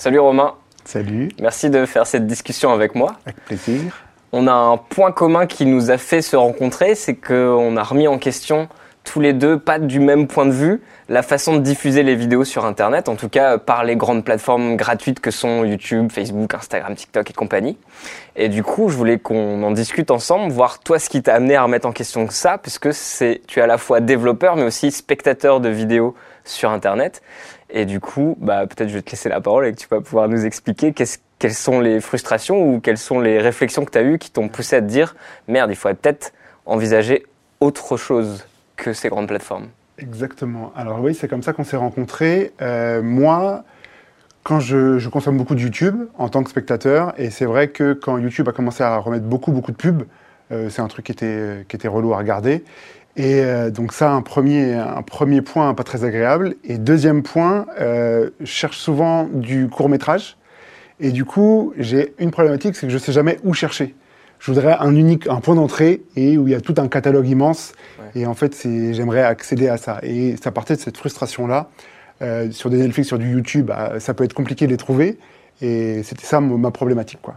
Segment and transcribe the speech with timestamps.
[0.00, 0.54] Salut Romain.
[0.86, 1.28] Salut.
[1.42, 3.16] Merci de faire cette discussion avec moi.
[3.26, 4.02] Avec plaisir.
[4.32, 8.08] On a un point commun qui nous a fait se rencontrer, c'est qu'on a remis
[8.08, 8.70] en question
[9.10, 12.44] tous les deux, pas du même point de vue, la façon de diffuser les vidéos
[12.44, 16.94] sur Internet, en tout cas par les grandes plateformes gratuites que sont YouTube, Facebook, Instagram,
[16.94, 17.76] TikTok et compagnie.
[18.36, 21.56] Et du coup, je voulais qu'on en discute ensemble, voir toi ce qui t'a amené
[21.56, 24.92] à remettre en question ça, puisque c'est, tu es à la fois développeur mais aussi
[24.92, 26.14] spectateur de vidéos
[26.44, 27.20] sur Internet.
[27.68, 30.00] Et du coup, bah, peut-être je vais te laisser la parole et que tu vas
[30.00, 34.02] pouvoir nous expliquer quelles sont les frustrations ou quelles sont les réflexions que tu as
[34.02, 35.16] eues qui t'ont poussé à te dire,
[35.48, 36.32] merde, il faudrait peut-être
[36.64, 37.26] envisager
[37.58, 38.44] autre chose
[38.92, 39.68] ces grandes plateformes.
[40.00, 40.72] Exactement.
[40.74, 42.52] Alors oui, c'est comme ça qu'on s'est rencontrés.
[42.62, 43.64] Euh, moi,
[44.42, 48.18] quand je, consomme beaucoup de YouTube en tant que spectateur, et c'est vrai que quand
[48.18, 50.04] YouTube a commencé à remettre beaucoup, beaucoup de pubs,
[50.52, 52.64] euh, c'est un truc qui était, qui était relou à regarder.
[53.16, 56.54] Et euh, donc ça, un premier, un premier point pas très agréable.
[56.64, 60.38] Et deuxième point, je cherche souvent du court métrage.
[60.98, 63.94] Et du coup, j'ai une problématique, c'est que je ne sais jamais où chercher
[64.40, 67.28] je voudrais un unique, un point d'entrée et où il y a tout un catalogue
[67.28, 67.72] immense.
[68.14, 70.00] Et en fait, j'aimerais accéder à ça.
[70.02, 71.68] Et ça partait de cette frustration-là.
[72.22, 75.18] Euh, sur des Netflix, sur du YouTube, bah, ça peut être compliqué de les trouver.
[75.62, 77.20] Et c'était ça ma problématique.
[77.22, 77.34] Quoi.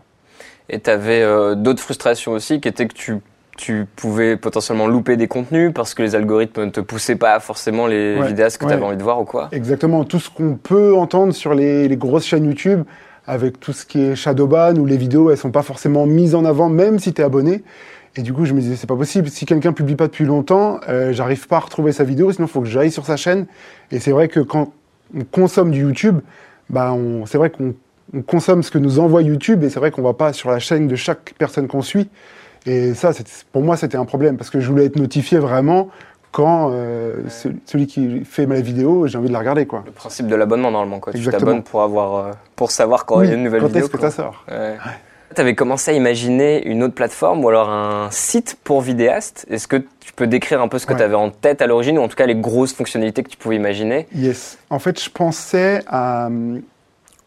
[0.70, 3.18] Et tu avais euh, d'autres frustrations aussi qui étaient que tu,
[3.58, 7.86] tu pouvais potentiellement louper des contenus parce que les algorithmes ne te poussaient pas forcément
[7.86, 9.50] les vidéos que tu avais envie de voir ou quoi?
[9.52, 10.06] Exactement.
[10.06, 12.84] Tout ce qu'on peut entendre sur les, les grosses chaînes YouTube,
[13.26, 16.46] avec tout ce qui est Shadowban, où les vidéos, elles sont pas forcément mises en
[16.46, 17.64] avant, même si tu es abonné.
[18.16, 19.30] Et du coup, je me disais, c'est pas possible.
[19.30, 22.52] Si quelqu'un publie pas depuis longtemps, euh, j'arrive pas à retrouver sa vidéo, sinon il
[22.52, 23.48] faut que j'aille sur sa chaîne.
[23.92, 24.74] Et c'est vrai que quand
[25.16, 26.20] on consomme du YouTube,
[26.70, 27.74] bah, c'est vrai qu'on
[28.28, 30.88] consomme ce que nous envoie YouTube, et c'est vrai qu'on va pas sur la chaîne
[30.88, 32.10] de chaque personne qu'on suit.
[32.66, 33.12] Et ça,
[33.52, 35.90] pour moi, c'était un problème, parce que je voulais être notifié vraiment
[36.34, 37.14] quand euh,
[37.66, 39.68] celui qui fait ma vidéo, j'ai envie de la regarder.
[39.68, 39.84] Quoi.
[39.86, 41.00] Le principe de l'abonnement, normalement.
[41.00, 41.14] Quoi.
[41.14, 43.82] Tu t'abonnes pour, avoir, euh, pour savoir quand il y a une nouvelle vidéo.
[43.82, 47.70] Quand est-ce que ça sort Tu avais commencé à imaginer une autre plateforme ou alors
[47.70, 49.46] un site pour vidéastes?
[49.48, 52.00] Est-ce que tu peux décrire un peu ce que tu avais en tête à l'origine
[52.00, 54.08] ou en tout cas les grosses fonctionnalités que tu pouvais imaginer?
[54.16, 54.58] Yes.
[54.72, 56.64] En fait, je pensais à hum,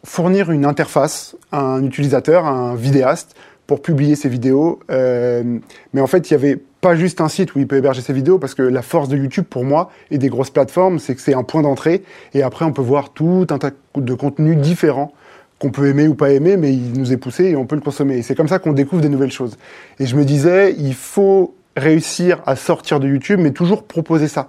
[0.02, 3.36] fournir une interface à un utilisateur, à un vidéaste,
[3.66, 4.80] pour publier ses vidéos.
[4.90, 5.58] Euh,
[5.92, 8.12] mais en fait, il y avait pas juste un site où il peut héberger ses
[8.12, 11.20] vidéos, parce que la force de YouTube, pour moi, et des grosses plateformes, c'est que
[11.20, 12.02] c'est un point d'entrée,
[12.34, 15.12] et après, on peut voir tout un tas de contenus différents
[15.58, 17.80] qu'on peut aimer ou pas aimer, mais il nous est poussé et on peut le
[17.80, 18.18] consommer.
[18.18, 19.56] Et c'est comme ça qu'on découvre des nouvelles choses.
[19.98, 24.48] Et je me disais, il faut réussir à sortir de YouTube, mais toujours proposer ça.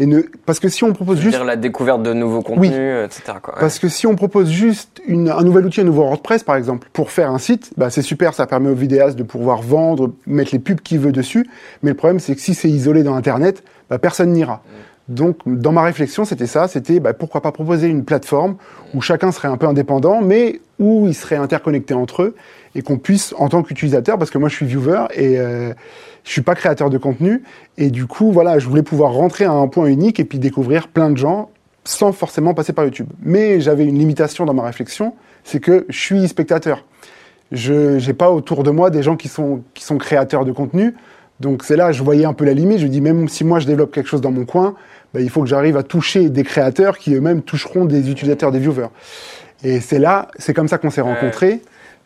[0.00, 1.36] Et ne, parce que si on propose juste.
[1.36, 3.38] Dire la découverte de nouveaux contenus, etc.
[3.40, 6.56] Quoi, Parce que si on propose juste une, un nouvel outil, un nouveau WordPress, par
[6.56, 10.12] exemple, pour faire un site, bah, c'est super, ça permet au vidéaste de pouvoir vendre,
[10.26, 11.48] mettre les pubs qu'il veut dessus.
[11.82, 14.54] Mais le problème, c'est que si c'est isolé dans Internet, bah, personne n'ira.
[14.54, 15.14] Mm.
[15.14, 18.56] Donc, dans ma réflexion, c'était ça, c'était bah, pourquoi pas proposer une plateforme
[18.94, 22.34] où chacun serait un peu indépendant, mais où ils seraient interconnectés entre eux
[22.74, 25.72] et qu'on puisse, en tant qu'utilisateur, parce que moi je suis viewer et euh,
[26.24, 27.42] je suis pas créateur de contenu,
[27.76, 30.88] et du coup, voilà, je voulais pouvoir rentrer à un point unique et puis découvrir
[30.88, 31.50] plein de gens
[31.84, 33.08] sans forcément passer par YouTube.
[33.22, 35.14] Mais j'avais une limitation dans ma réflexion,
[35.44, 36.84] c'est que je suis spectateur.
[37.52, 40.94] Je n'ai pas autour de moi des gens qui sont, qui sont créateurs de contenu.
[41.40, 42.78] Donc c'est là, je voyais un peu la limite.
[42.78, 44.74] Je dis, même si moi je développe quelque chose dans mon coin,
[45.12, 48.58] bah, il faut que j'arrive à toucher des créateurs qui eux-mêmes toucheront des utilisateurs, des
[48.58, 48.88] viewers.
[49.62, 51.60] Et c'est là, c'est comme ça qu'on s'est rencontrés.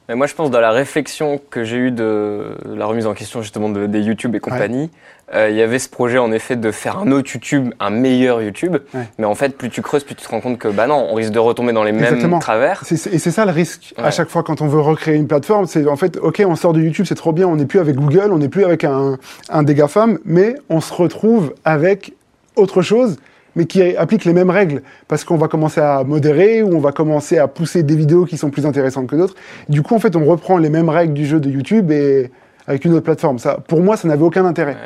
[0.08, 3.42] Mais moi, je pense dans la réflexion que j'ai eue de la remise en question
[3.42, 4.90] justement de, des YouTube et compagnie,
[5.34, 8.40] euh, il y avait ce projet en effet de faire un autre YouTube, un meilleur
[8.40, 8.78] YouTube.
[9.18, 11.14] Mais en fait, plus tu creuses, plus tu te rends compte que bah non, on
[11.14, 12.84] risque de retomber dans les mêmes travers.
[12.90, 13.92] et c'est ça le risque.
[13.98, 16.72] À chaque fois, quand on veut recréer une plateforme, c'est en fait, ok, on sort
[16.72, 19.18] de YouTube, c'est trop bien, on n'est plus avec Google, on n'est plus avec un,
[19.50, 22.14] un des GAFAM, mais on se retrouve avec
[22.56, 23.18] autre chose
[23.58, 26.92] mais qui applique les mêmes règles, parce qu'on va commencer à modérer, ou on va
[26.92, 29.34] commencer à pousser des vidéos qui sont plus intéressantes que d'autres.
[29.68, 32.30] Du coup, en fait, on reprend les mêmes règles du jeu de YouTube et
[32.68, 33.40] avec une autre plateforme.
[33.40, 34.76] Ça, pour moi, ça n'avait aucun intérêt.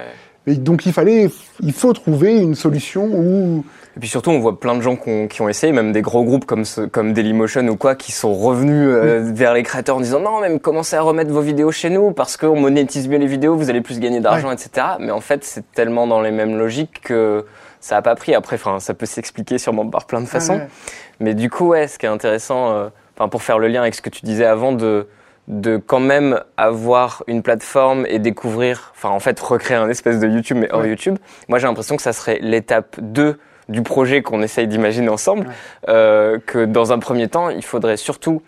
[0.47, 1.29] Et donc, il fallait,
[1.61, 3.63] il faut trouver une solution où
[3.95, 6.47] et puis surtout, on voit plein de gens qui ont, essayé, même des gros groupes
[6.47, 10.41] comme, comme Dailymotion ou quoi, qui sont revenus euh, vers les créateurs en disant non,
[10.41, 13.69] même commencez à remettre vos vidéos chez nous parce qu'on monétise mieux les vidéos, vous
[13.69, 14.87] allez plus gagner d'argent, etc.
[14.99, 17.45] Mais en fait, c'est tellement dans les mêmes logiques que
[17.83, 18.35] ça a pas pris.
[18.35, 20.63] Après, enfin, ça peut s'expliquer sûrement par plein de façons.
[21.21, 23.95] Mais du coup, ouais, ce qui est intéressant, euh, enfin, pour faire le lien avec
[23.95, 25.07] ce que tu disais avant, de
[25.49, 30.29] de quand même avoir une plateforme et découvrir, enfin en fait recréer un espèce de
[30.29, 31.19] YouTube mais hors YouTube.
[31.49, 35.49] Moi j'ai l'impression que ça serait l'étape 2 du projet qu'on essaye d'imaginer ensemble,
[35.89, 38.41] euh, que dans un premier temps il faudrait surtout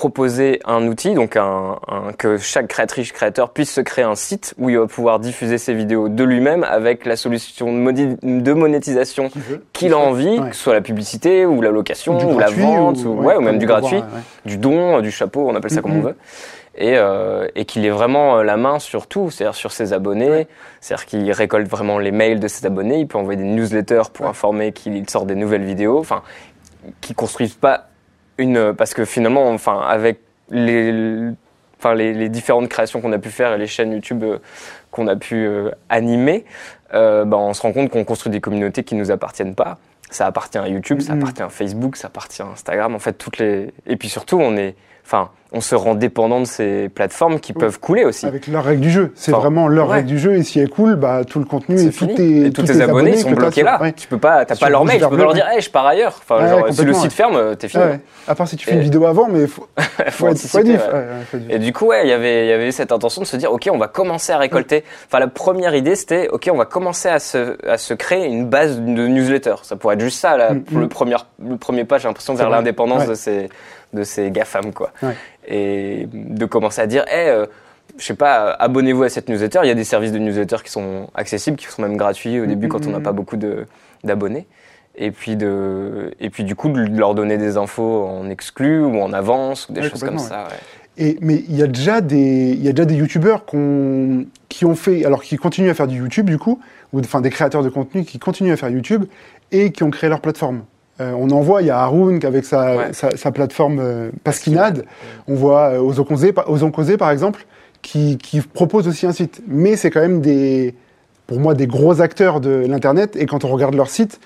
[0.00, 4.54] proposer un outil, donc un, un- que chaque créatrice créateur puisse se créer un site
[4.58, 9.30] où il va pouvoir diffuser ses vidéos de lui-même avec la solution de, monétisation
[9.74, 10.48] qu'il a envie, Ouais.
[10.50, 13.44] que ce soit la publicité ou la location ou, la vente ou, ouais, ou comme
[13.44, 14.08] même du gratuit, voir,
[14.46, 16.16] du don, du chapeau, on appelle ça comme on veut.
[16.78, 20.46] Et, euh, et qu'il ait vraiment euh, la main sur tout, c'est-à-dire sur ses abonnés,
[20.80, 24.24] c'est-à-dire qu'il récolte vraiment les mails de ses abonnés, il peut envoyer des newsletters pour
[24.24, 24.30] Ouais.
[24.30, 26.22] informer qu'il sort des nouvelles vidéos, enfin,
[27.02, 27.88] qui construisent pas
[28.40, 30.18] une, parce que finalement, enfin, avec
[30.50, 31.30] les,
[31.78, 34.38] enfin, les, les différentes créations qu'on a pu faire et les chaînes YouTube euh,
[34.90, 36.44] qu'on a pu euh, animer,
[36.94, 39.78] euh, bah, on se rend compte qu'on construit des communautés qui nous appartiennent pas.
[40.10, 41.22] Ça appartient à YouTube, ça Mhm.
[41.22, 42.94] appartient à Facebook, ça appartient à Instagram.
[42.94, 44.74] En fait, toutes les et puis surtout, on est,
[45.10, 47.58] enfin, on se rend dépendant de ces plateformes qui Oui.
[47.58, 48.24] peuvent couler aussi.
[48.24, 49.10] Avec leurs règles du jeu.
[49.16, 49.94] C'est Enfin, vraiment leurs ouais.
[49.96, 52.50] règles du jeu et si elles coulent, bah, tout le contenu C'est et tes, et
[52.52, 53.80] tous tes abonnés sont bloqués là.
[53.82, 53.92] ouais.
[53.92, 55.86] Tu peux pas, t'as pas leur mail, tu peux pas leur dire, hey, je pars
[55.86, 56.20] ailleurs.
[56.22, 57.82] Enfin, genre, si le site ferme, euh, t'es fini.
[57.82, 58.00] Ouais.
[58.28, 59.66] À part si tu fais Et- une vidéo avant, mais faut,
[60.10, 60.40] Faut être.
[61.48, 63.78] Et du coup, ouais, il y avait, y cette intention de se dire, ok, on
[63.78, 64.84] va commencer à récolter.
[65.06, 68.46] Enfin, la première idée, c'était, ok, on va commencer à se, à se créer une
[68.46, 69.54] base de newsletter.
[69.62, 70.88] Ça pourrait être juste ça, là, Mm, le mm.
[70.88, 73.48] premier, le premier pas, j'ai l'impression, vers l'indépendance de ces,
[73.92, 74.92] de ces GAFAM, quoi.
[75.02, 75.16] Ouais.
[75.46, 77.46] Et de commencer à dire, hey, euh,
[77.98, 79.60] je sais pas, abonnez-vous à cette newsletter.
[79.64, 82.46] Il y a des services de newsletter qui sont accessibles, qui sont même gratuits au
[82.46, 83.02] début mm, quand on n'a mm.
[83.02, 83.66] pas beaucoup de,
[84.04, 84.46] d'abonnés.
[84.96, 89.00] Et puis de, et puis du coup, de leur donner des infos en exclu ou
[89.00, 90.56] en avance ou des Ouais, choses comme ça, ouais.
[90.98, 95.04] Et, mais il y a déjà des, y a déjà des youtubeurs qui ont fait,
[95.06, 96.60] alors qui continuent à faire du YouTube du coup,
[96.92, 99.06] ou enfin des créateurs de contenu qui continuent à faire YouTube
[99.52, 100.64] et qui ont créé leur plateforme.
[101.00, 102.92] Euh, on en voit, il y a Haroun avec sa, Ouais.
[102.92, 104.84] sa, sa plateforme euh, Pasquinade.
[105.28, 107.46] On voit euh, Ozonkozé, par- Ozonkozé, par exemple,
[107.82, 109.42] qui, qui propose aussi un site.
[109.48, 110.74] Mais c'est quand même des,
[111.26, 113.16] pour moi, des gros acteurs de l'internet.
[113.16, 114.20] Et quand on regarde leur site,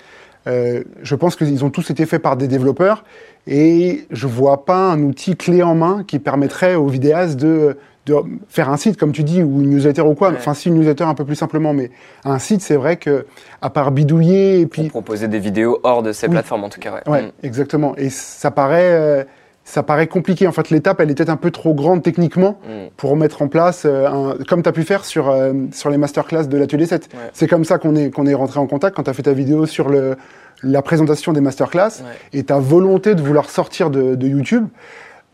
[0.47, 3.03] euh, je pense qu'ils ont tous été faits par des développeurs
[3.47, 8.15] et je vois pas un outil clé en main qui permettrait aux vidéastes de, de
[8.49, 10.29] faire un site, comme tu dis, ou une newsletter ou quoi.
[10.29, 10.35] Ouais.
[10.37, 11.89] Enfin, si une newsletter un peu plus simplement, mais
[12.23, 13.25] un site, c'est vrai que
[13.61, 16.33] à part bidouiller et Pour puis proposer des vidéos hors de ces Oui.
[16.33, 16.91] plateformes en tout cas.
[16.93, 17.11] Ouais.
[17.11, 17.31] Ouais, Mm.
[17.43, 17.95] exactement.
[17.97, 19.23] Et ça paraît, euh,
[19.63, 20.45] ça paraît compliqué.
[20.47, 22.89] En fait, l'étape, elle peut-être un peu trop grande techniquement Mm.
[22.95, 25.97] pour mettre en place, euh, un, comme tu as pu faire sur, euh, sur les
[25.97, 27.09] masterclass de l'atelier 7.
[27.11, 27.19] Ouais.
[27.33, 29.33] C'est comme ça qu'on est, qu'on est rentré en contact quand tu as fait ta
[29.33, 30.15] vidéo sur le,
[30.61, 32.39] la présentation des masterclass Ouais.
[32.39, 34.67] et ta volonté de vouloir sortir de, de YouTube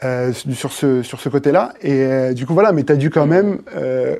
[0.03, 1.73] euh, sur ce, sur ce côté-là.
[1.81, 4.15] Et euh, du coup, voilà, mais tu as dû quand même euh,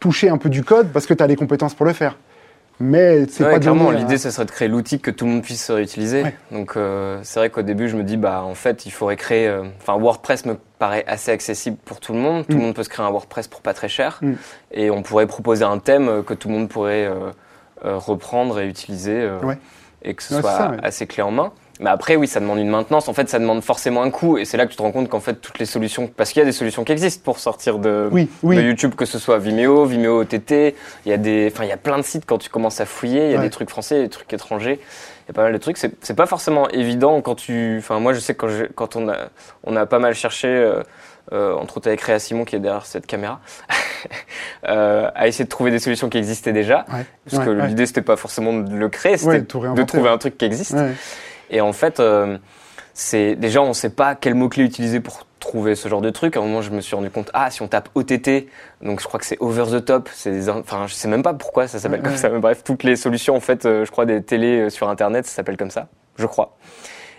[0.00, 2.16] toucher un peu du code parce que tu as les compétences pour le faire.
[2.78, 5.42] Mais c'est Ouais, pas clairement, l'idée, ce serait de créer l'outil que tout le monde
[5.42, 6.22] puisse réutiliser.
[6.24, 6.34] Ouais.
[6.52, 6.74] Donc,
[7.22, 9.50] c'est vrai qu'au début, je me dis, bah, en fait, il faudrait créer.
[9.80, 12.46] Enfin, WordPress me paraît assez accessible pour tout le monde.
[12.46, 12.58] Tout Mm.
[12.58, 14.18] le monde peut se créer un WordPress pour pas très cher.
[14.20, 14.32] Mm.
[14.72, 17.10] Et on pourrait proposer un thème que tout le monde pourrait
[17.82, 19.28] reprendre et utiliser.
[19.42, 19.58] Ouais.
[20.02, 21.52] Et que ce soit ça, assez clé en main.
[21.80, 23.08] Mais après, oui, ça demande une maintenance.
[23.08, 24.38] En fait, ça demande forcément un coût.
[24.38, 26.06] Et c'est là que tu te rends compte qu'en fait, toutes les solutions.
[26.08, 28.56] Parce qu'il y a des solutions qui existent pour sortir de, Oui, oui.
[28.56, 30.74] de YouTube, que ce soit Vimeo, Vimeo OTT.
[31.04, 32.86] Il y a des, enfin, il y a plein de sites quand tu commences à
[32.86, 33.26] fouiller.
[33.26, 33.44] Il y a Ouais.
[33.44, 34.80] des trucs français, des trucs étrangers.
[34.80, 35.76] Il y a pas mal de trucs.
[35.76, 39.08] C'est, pas forcément évident quand tu, enfin, moi, je sais que quand, je- quand on
[39.08, 39.16] a,
[39.64, 40.82] on a pas mal cherché, euh,
[41.32, 43.40] euh, entre autres avec Réa Simon qui est derrière cette caméra,
[44.68, 46.84] euh, à essayer de trouver des solutions qui existaient déjà.
[46.92, 47.04] Ouais.
[47.28, 50.38] Parce que Ouais, l'idée c'était pas forcément de le créer, c'était de trouver un truc
[50.38, 50.76] qui existe.
[51.50, 52.38] Et en fait, euh,
[52.94, 56.36] c'est déjà on sait pas quel mot clé utiliser pour trouver ce genre de truc.
[56.36, 58.48] À un moment, je me suis rendu compte, ah, si on tape OTT,
[58.82, 60.08] donc je crois que c'est over the top.
[60.12, 62.28] C'est des in- enfin, je sais même pas pourquoi ça s'appelle comme ça.
[62.30, 65.26] Mais bref, toutes les solutions, en fait, euh, je crois des télés euh, sur Internet,
[65.26, 65.86] ça s'appelle comme ça,
[66.18, 66.56] je crois.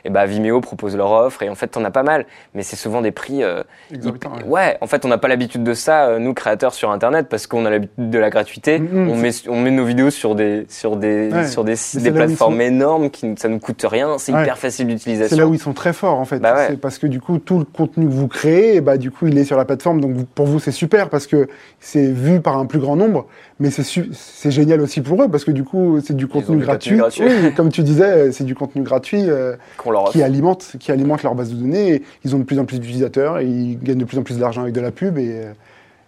[0.08, 2.26] Et bah Vimeo propose leur offre et en fait, t'en as pas mal,
[2.56, 3.44] mais c'est souvent des prix.
[3.44, 3.62] euh,
[3.94, 4.44] Exorbitant, ouais.
[4.46, 7.46] ouais, en fait, on n'a pas l'habitude de ça, euh, nous créateurs sur Internet, parce
[7.46, 8.80] qu'on a l'habitude de la gratuité.
[8.80, 9.10] Mhm.
[9.10, 11.46] On met on met nos vidéos sur des sur des Ouais.
[11.48, 11.76] sur des
[12.14, 14.18] plateformes sont- énormes qui ça nous coûte rien.
[14.18, 14.44] C'est Ouais.
[14.44, 15.36] hyper facile d'utilisation.
[15.36, 16.40] C'est là où ils sont très forts en fait.
[16.40, 16.68] Bah.
[16.70, 19.28] C'est parce que du coup tout le contenu que vous créez, eh bah, du coup
[19.28, 20.00] il est sur la plateforme.
[20.00, 21.50] Donc pour vous c'est super parce que
[21.82, 23.28] c'est vu par un plus grand nombre,
[23.60, 26.98] mais c'est c'est génial aussi pour eux parce que du coup c'est du contenu gratuit.
[26.98, 27.48] contenu gratuit.
[27.48, 29.56] Oui, comme tu disais, c'est du contenu gratuit euh,
[29.90, 31.94] leur qui alimente qui alimente leur base de données.
[31.96, 34.38] Et ils ont de plus en plus d'utilisateurs et ils gagnent de plus en plus
[34.38, 35.54] d'argent avec de la pub et, euh,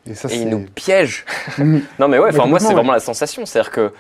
[0.08, 0.42] et ça et c'est.
[0.42, 1.26] ils nous piègent.
[1.58, 1.82] Mhm.
[1.98, 3.92] Non mais ouais, enfin moi c'est vraiment la sensation, c'est-à-dire que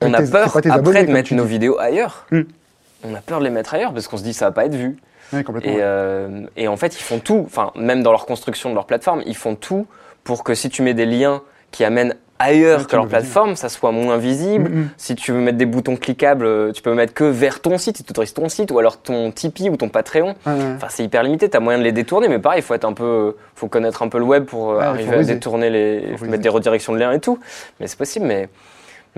[0.00, 2.26] on a c'est peur après abonnés, de mettre nos vidéos ailleurs.
[2.30, 2.42] Mm.
[3.02, 4.74] On a peur de les mettre ailleurs parce qu'on se dit ça va pas être
[4.76, 4.96] vu.
[5.32, 5.44] Ouais.
[5.64, 8.86] Et, euh, et en fait ils font tout, enfin même dans leur construction de leur
[8.86, 9.86] plateforme, ils font tout
[10.22, 11.42] pour que si tu mets des liens
[11.72, 13.18] qui amènent ailleurs que leur dire.
[13.18, 14.70] plateforme, ça soit moins visible.
[14.70, 14.88] Mhm.
[14.96, 18.00] Si tu veux mettre des boutons cliquables, euh, tu peux mettre que vers ton site,
[18.00, 20.34] ils t'autorisent ton site, ou alors ton Tipeee ou ton Patreon.
[20.46, 20.52] Ouais.
[20.76, 22.92] Enfin, c'est hyper limité, t'as moyen de les détourner, mais pareil, il faut être un
[22.92, 26.42] peu, faut connaître un peu le web pour euh, arriver à détourner les, Faut mettre
[26.42, 27.38] des redirections de liens et tout.
[27.80, 28.48] Mais c'est possible, mais,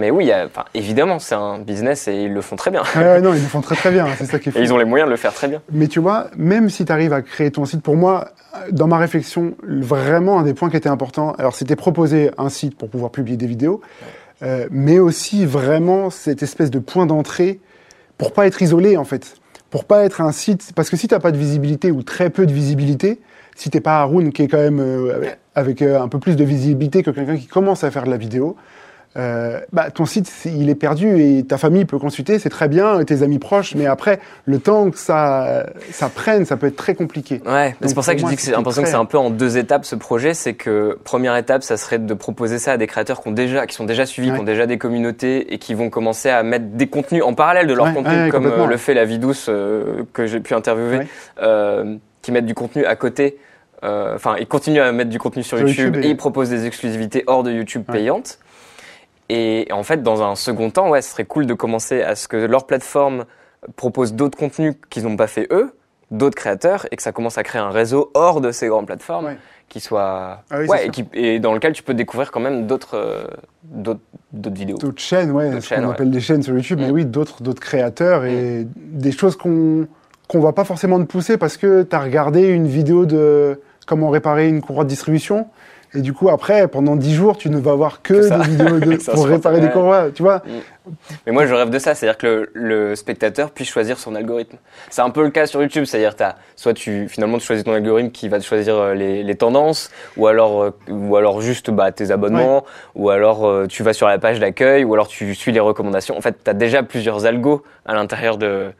[0.01, 2.83] Mais oui, a- évidemment, c'est un business et ils le font très bien.
[2.97, 4.59] Ouais, non, ils le font très très bien, c'est ça qui est fou.
[4.59, 5.61] Et ils ont les moyens de le faire très bien.
[5.71, 8.31] Mais tu vois, même si tu arrives à créer ton site, pour moi,
[8.73, 12.79] dans ma réflexion, vraiment un des points qui était important, alors c'était proposer un site
[12.79, 13.83] pour pouvoir publier des vidéos,
[14.43, 17.61] euh, mais aussi vraiment cette espèce de point d'entrée
[18.17, 19.35] pour pas être isolé en fait,
[19.69, 22.47] pour pas être un site, parce que si t'as pas de visibilité ou très peu
[22.47, 23.21] de visibilité,
[23.55, 26.37] si t'es pas Haroun qui est quand même euh, avec, avec, euh, un peu plus
[26.37, 28.57] de visibilité que quelqu'un qui commence à faire de la vidéo,
[29.17, 33.03] euh, bah, ton site, il est perdu et ta famille peut consulter, c'est très bien,
[33.05, 36.95] tes amis proches, mais après, le temps que ça, ça prenne, ça peut être très
[36.95, 37.43] compliqué.
[37.45, 39.31] Ouais, c'est pour ça que je dis que c'est l'impression que c'est un peu en
[39.31, 40.33] deux étapes ce projet.
[40.33, 43.67] C'est que première étape, ça serait de proposer ça à des créateurs qui ont déjà,
[43.67, 44.37] qui sont déjà suivis, Ouais.
[44.37, 47.67] qui ont déjà des communautés et qui vont commencer à mettre des contenus en parallèle
[47.67, 50.39] de leur Ouais, contenu, ouais, comme euh, le fait la vie douce euh, que j'ai
[50.41, 51.01] pu interviewer,
[51.43, 53.39] euh, qui mettent du contenu à côté.
[53.83, 56.17] euh, Enfin, ils continuent à mettre du contenu sur, Sur YouTube, YouTube et et- ils
[56.17, 57.95] proposent des exclusivités hors de YouTube Ouais.
[57.97, 58.39] payantes.
[59.33, 62.27] Et en fait, dans un second temps, ouais, ce serait cool de commencer à ce
[62.27, 63.25] que leur plateforme
[63.77, 65.73] propose d'autres contenus qu'ils n'ont pas fait eux,
[66.11, 69.27] d'autres créateurs, et que ça commence à créer un réseau hors de ces grandes plateformes
[69.27, 69.37] Ouais.
[69.69, 72.67] qui soit Ah oui, ouais, et, qui- et dans lequel tu peux découvrir quand même
[72.67, 73.25] d'autres euh,
[73.65, 74.01] d'autres
[74.57, 74.79] vidéos.
[74.79, 75.91] D'autres chaînes, ouais, ce qu'on ouais.
[75.93, 76.95] appelle des chaînes sur YouTube, mais Mm.
[76.95, 79.87] oui, d'autres, d'autres créateurs et des choses qu'on
[80.29, 84.11] qu'on va pas forcément te pousser parce que tu as regardé une vidéo de comment
[84.11, 85.49] réparer une courroie de distribution.
[85.93, 88.97] Et du coup, après, pendant 10 jours, tu ne vas voir que, des vidéos de,
[89.13, 90.11] pour réparer des courroies.
[90.15, 90.41] Tu vois,
[91.27, 94.57] Mais moi, je rêve de ça, c'est-à-dire que le, le spectateur puisse choisir son algorithme.
[94.89, 96.23] C'est un peu le cas sur YouTube, c'est-à-dire que
[96.55, 99.91] soit tu finalement tu choisis ton algorithme qui va te choisir euh, les, les tendances,
[100.17, 104.07] ou alors euh, ou alors juste bah, tes abonnements, ou alors euh, tu vas sur
[104.07, 106.17] la page d'accueil, ou alors tu suis les recommandations.
[106.17, 108.71] En fait, tu as déjà plusieurs algos à l'intérieur de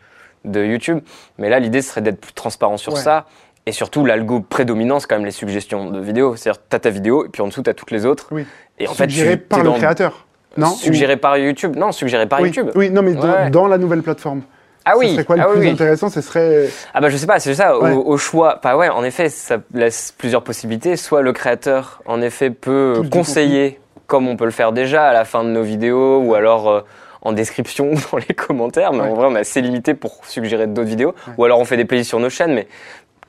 [0.47, 1.01] de YouTube,
[1.39, 3.01] mais là l'idée serait d'être plus transparent sur Ouais.
[3.01, 3.27] ça.
[3.67, 6.35] Et surtout, l'algo prédominant, c'est quand même les suggestions de vidéos.
[6.37, 8.29] C'est-à-dire, tu as ta vidéo, et puis en dessous, tu as toutes les autres.
[8.31, 8.45] Oui.
[8.79, 10.27] Et en fait, suggéré tu par le créateur.
[10.57, 11.77] Non Suggéré par YouTube.
[11.77, 12.71] Non, suggéré par oui, YouTube.
[12.75, 13.51] Oui, non, mais dans, Ouais.
[13.51, 14.43] dans la nouvelle plateforme.
[14.85, 15.69] Ah Ce oui, serait quoi le ah plus oui.
[15.69, 16.69] intéressant Ce serait.
[16.95, 17.93] Ah bah je sais pas, c'est ça, au- Ouais.
[17.93, 18.59] au, choix.
[18.63, 20.97] Bah ouais, en effet, ça laisse plusieurs possibilités.
[20.97, 25.25] Soit le créateur, en effet, peut conseiller, comme on peut le faire déjà à la
[25.27, 26.81] fin de nos vidéos, ou alors euh,
[27.23, 28.93] en description ou dans les commentaires.
[28.95, 29.09] Mais Ouais.
[29.11, 31.15] en vrai, on est assez limité pour suggérer d'autres vidéos.
[31.29, 31.35] Ouais.
[31.37, 32.67] Ou alors on fait des playlists sur nos chaînes, mais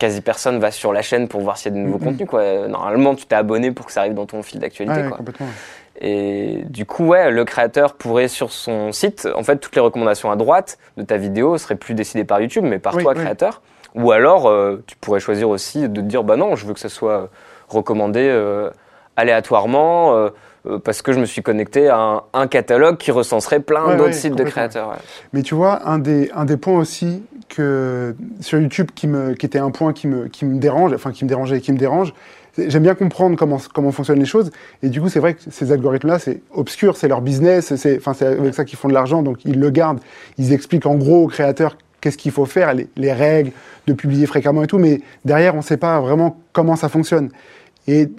[0.01, 2.27] quasi personne va sur la chaîne pour voir s'il y a de nouveaux contenus.
[2.27, 2.67] Quoi.
[2.67, 4.99] Normalement, tu t'es abonné pour que ça arrive dans ton fil d'actualité.
[4.99, 5.47] Ouais.
[6.01, 10.31] Et du coup, ouais, le créateur pourrait sur son site, en fait, toutes les recommandations
[10.31, 13.19] à droite de ta vidéo seraient plus décidées par YouTube, mais par Oui, toi, oui.
[13.21, 13.61] créateur.
[13.93, 16.79] Ou alors, euh, tu pourrais choisir aussi de te dire, bah non, je veux que
[16.79, 17.29] ça soit
[17.69, 18.71] recommandé euh,
[19.17, 20.29] aléatoirement, euh, euh,
[20.83, 24.09] parce que je me suis connecté à un, un catalogue qui recenserait plein Ouais, d'autres
[24.09, 24.89] ouais, sites de créateurs.
[24.89, 24.95] ouais.
[25.33, 29.45] Mais tu vois, un des, un des points aussi que sur YouTube qui, me, qui
[29.45, 31.77] était un point qui me, qui me dérange, enfin qui me dérangeait et qui me
[31.77, 32.13] dérange,
[32.57, 34.51] j'aime bien comprendre comment, comment fonctionnent les choses.
[34.83, 38.13] Et du coup, c'est vrai que ces algorithmes-là, c'est obscur, c'est leur business, c'est enfin,
[38.25, 39.99] avec ça qu'ils font de l'argent, donc ils le gardent.
[40.37, 43.51] Ils expliquent en gros aux créateurs qu'est-ce qu'il faut faire, les, les règles,
[43.87, 47.29] de publier fréquemment et tout, mais derrière, on ne sait pas vraiment comment ça fonctionne.
[47.87, 48.09] Et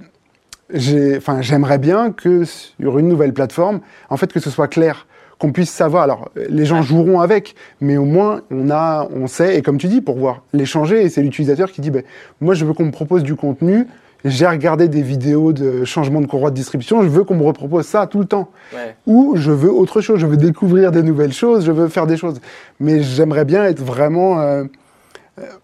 [0.72, 5.06] j'aimerais bien que sur une nouvelle plateforme, en fait, que ce soit clair,
[5.38, 6.04] qu'on puisse savoir.
[6.04, 9.88] Alors, les gens joueront avec, mais au moins, on a, on sait, et comme tu
[9.88, 12.02] dis, pour voir l'échanger, et c'est l'utilisateur qui dit, ben,
[12.40, 13.86] moi, je veux qu'on me propose du contenu.
[14.24, 17.86] J'ai regardé des vidéos de changement de courroie de distribution, je veux qu'on me repropose
[17.86, 18.50] ça tout le temps.
[18.72, 18.94] Ouais.
[19.08, 22.16] Ou je veux autre chose, je veux découvrir des nouvelles choses, je veux faire des
[22.16, 22.40] choses.
[22.78, 24.64] Mais j'aimerais bien être vraiment euh, euh,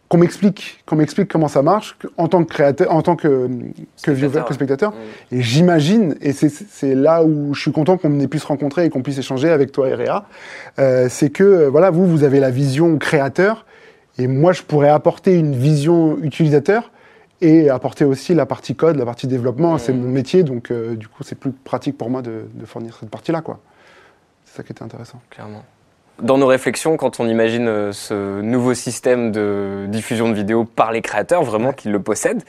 [0.09, 3.47] qu'on m'explique, qu'on m'explique comment ça marche en tant que créateur, en tant que
[4.03, 4.93] que, Spectateur, que spectateur.
[4.93, 5.35] Mm.
[5.37, 8.87] Et j'imagine, et c'est- c'est là où je suis content qu'on ait pu se rencontrer
[8.87, 10.25] et qu'on puisse échanger avec toi et Réa,
[10.79, 13.67] euh, c'est que euh, voilà, vous, vous avez la vision créateur,
[14.17, 16.91] et moi, je pourrais apporter une vision utilisateur
[17.41, 19.75] et apporter aussi la partie code, la partie développement.
[19.75, 19.79] Mm.
[19.79, 22.97] C'est mon métier, donc euh, du coup, c'est plus pratique pour moi de, de fournir
[22.99, 23.61] cette partie-là, quoi.
[24.47, 25.21] C'est ça qui était intéressant.
[25.31, 25.63] clairement.
[26.21, 30.91] Dans nos réflexions, quand on imagine euh, ce nouveau système de diffusion de vidéos par
[30.91, 32.43] les créateurs, vraiment qu'ils le possèdent,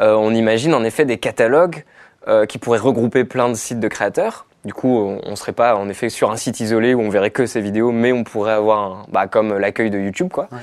[0.00, 1.84] euh, on imagine en effet des catalogues
[2.26, 4.46] euh, qui pourraient regrouper plein de sites de créateurs.
[4.64, 7.30] Du coup, on ne serait pas en effet sur un site isolé où on verrait
[7.30, 10.48] que ces vidéos, mais on pourrait avoir, un, bah, comme l'accueil de YouTube, quoi.
[10.50, 10.58] Ouais.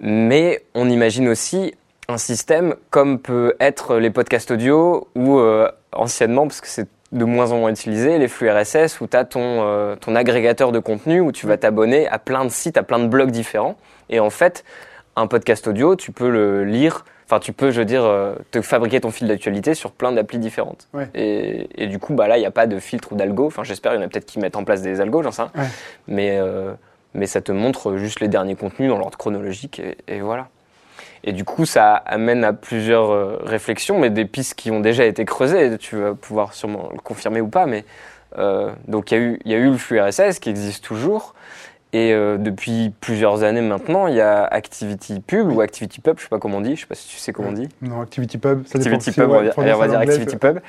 [0.00, 1.74] Mais on imagine aussi
[2.08, 7.24] un système comme peut être les podcasts audio ou euh, anciennement, parce que c'est de
[7.24, 10.78] moins en moins utilisé, les flux RSS où tu as ton, euh, ton agrégateur de
[10.78, 13.76] contenu où tu vas t'abonner à plein de sites, à plein de blogs différents.
[14.10, 14.64] Et en fait,
[15.16, 18.60] un podcast audio, tu peux le lire, enfin tu peux, je veux dire, euh, te
[18.60, 20.88] fabriquer ton fil d'actualité sur plein d'applis différentes.
[20.92, 21.08] Ouais.
[21.14, 23.46] Et, et du coup, bah là, il n'y a pas de filtre ou d'algo.
[23.46, 25.42] Enfin, j'espère, il y en a peut-être qui mettent en place des algos, j'en sais
[25.42, 25.52] rien.
[25.56, 25.68] Ouais.
[26.08, 26.72] Mais, euh,
[27.14, 30.48] mais ça te montre juste les derniers contenus dans l'ordre chronologique et, et voilà.
[31.24, 35.04] Et du coup, ça amène à plusieurs euh, réflexions, mais des pistes qui ont déjà
[35.04, 35.76] été creusées.
[35.78, 37.84] Tu vas pouvoir sûrement le confirmer ou pas, mais
[38.36, 40.84] Euh, donc il y, a eu, il y a eu le flux RSS qui existe
[40.84, 41.34] toujours.
[41.94, 46.38] Et euh, depuis plusieurs années maintenant, il y a ActivityPub ou ActivityPub, je sais pas
[46.38, 47.70] comment on dit, je sais pas si tu sais comment on dit.
[47.80, 50.60] Non, ActivityPub, ça ActivityPub, on, va, on va dire ActivityPub,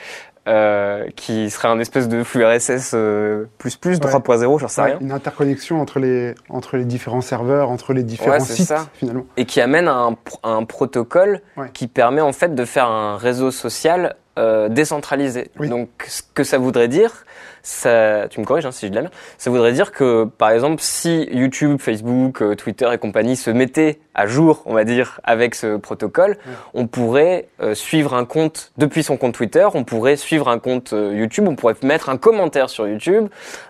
[0.48, 4.98] euh, qui serait un espèce de flux RSS euh, plus plus 3.0, j'en sais rien.
[5.00, 8.88] Une interconnexion entre les entre les différents serveurs, entre les différents sites ça.
[8.93, 9.25] finalement.
[9.38, 11.41] Et qui amène un, un protocole
[11.74, 15.50] qui permet en fait de faire un réseau social euh, décentralisé.
[15.60, 17.25] Donc, ce que ça voudrait dire,
[17.62, 20.51] ça, tu me corriges hein, si je dis la merde, ça voudrait dire que, par
[20.51, 25.21] exemple, si YouTube, Facebook, euh, Twitter et compagnie se mettaient à jour, on va dire,
[25.23, 26.35] avec ce protocole,
[26.73, 30.91] on pourrait euh, suivre un compte depuis son compte Twitter, on pourrait suivre un compte
[30.91, 33.27] euh, YouTube, on pourrait mettre un commentaire sur YouTube,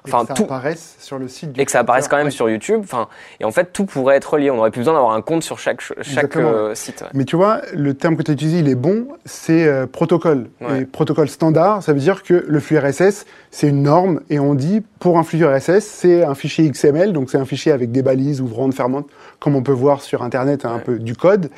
[0.08, 2.32] enfin et que ça apparaisse sur le site du et que ça apparaisse quand même
[2.32, 4.50] sur YouTube, enfin et en fait tout pourrait être lié.
[4.50, 7.03] On n'aurait plus besoin d'avoir un compte sur chaque chaque euh, site.
[7.13, 10.50] Mais tu vois, le terme que tu as utilisé, il est bon, c'est protocole.
[10.75, 14.56] Et protocole standard, ça veut dire que le flux RSS, c'est une norme et on
[14.56, 18.01] dit pour un flux RSS, c'est un fichier XML, donc c'est un fichier avec des
[18.01, 19.08] balises ouvrantes, fermantes,
[19.39, 21.50] comme on peut voir sur Internet un peu du code,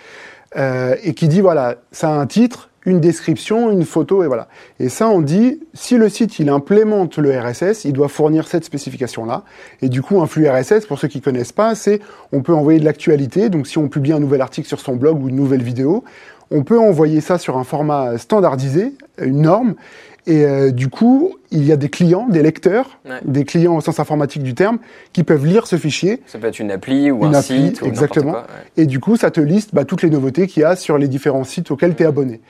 [0.57, 4.47] euh, et qui dit voilà, ça a un titre, une description, une photo, et voilà.
[4.79, 8.65] Et ça, on dit, si le site, il implémente le RSS, il doit fournir cette
[8.65, 9.43] spécification-là.
[9.81, 11.99] Et du coup, un flux RSS, pour ceux qui connaissent pas, c'est,
[12.31, 13.49] on peut envoyer de l'actualité.
[13.49, 16.03] Donc, si on publie un nouvel article sur son blog ou une nouvelle vidéo,
[16.49, 19.75] on peut envoyer ça sur un format standardisé, une norme,
[20.27, 23.99] et euh, du coup, il y a des clients, des lecteurs, des clients au sens
[23.99, 24.77] informatique du terme,
[25.13, 26.21] qui peuvent lire ce fichier.
[26.27, 27.81] Ça peut être une appli ou un site.
[27.83, 28.35] Exactement.
[28.77, 31.07] Et du coup, ça te liste bah, toutes les nouveautés qu'il y a sur les
[31.07, 32.41] différents sites auxquels tu es abonné.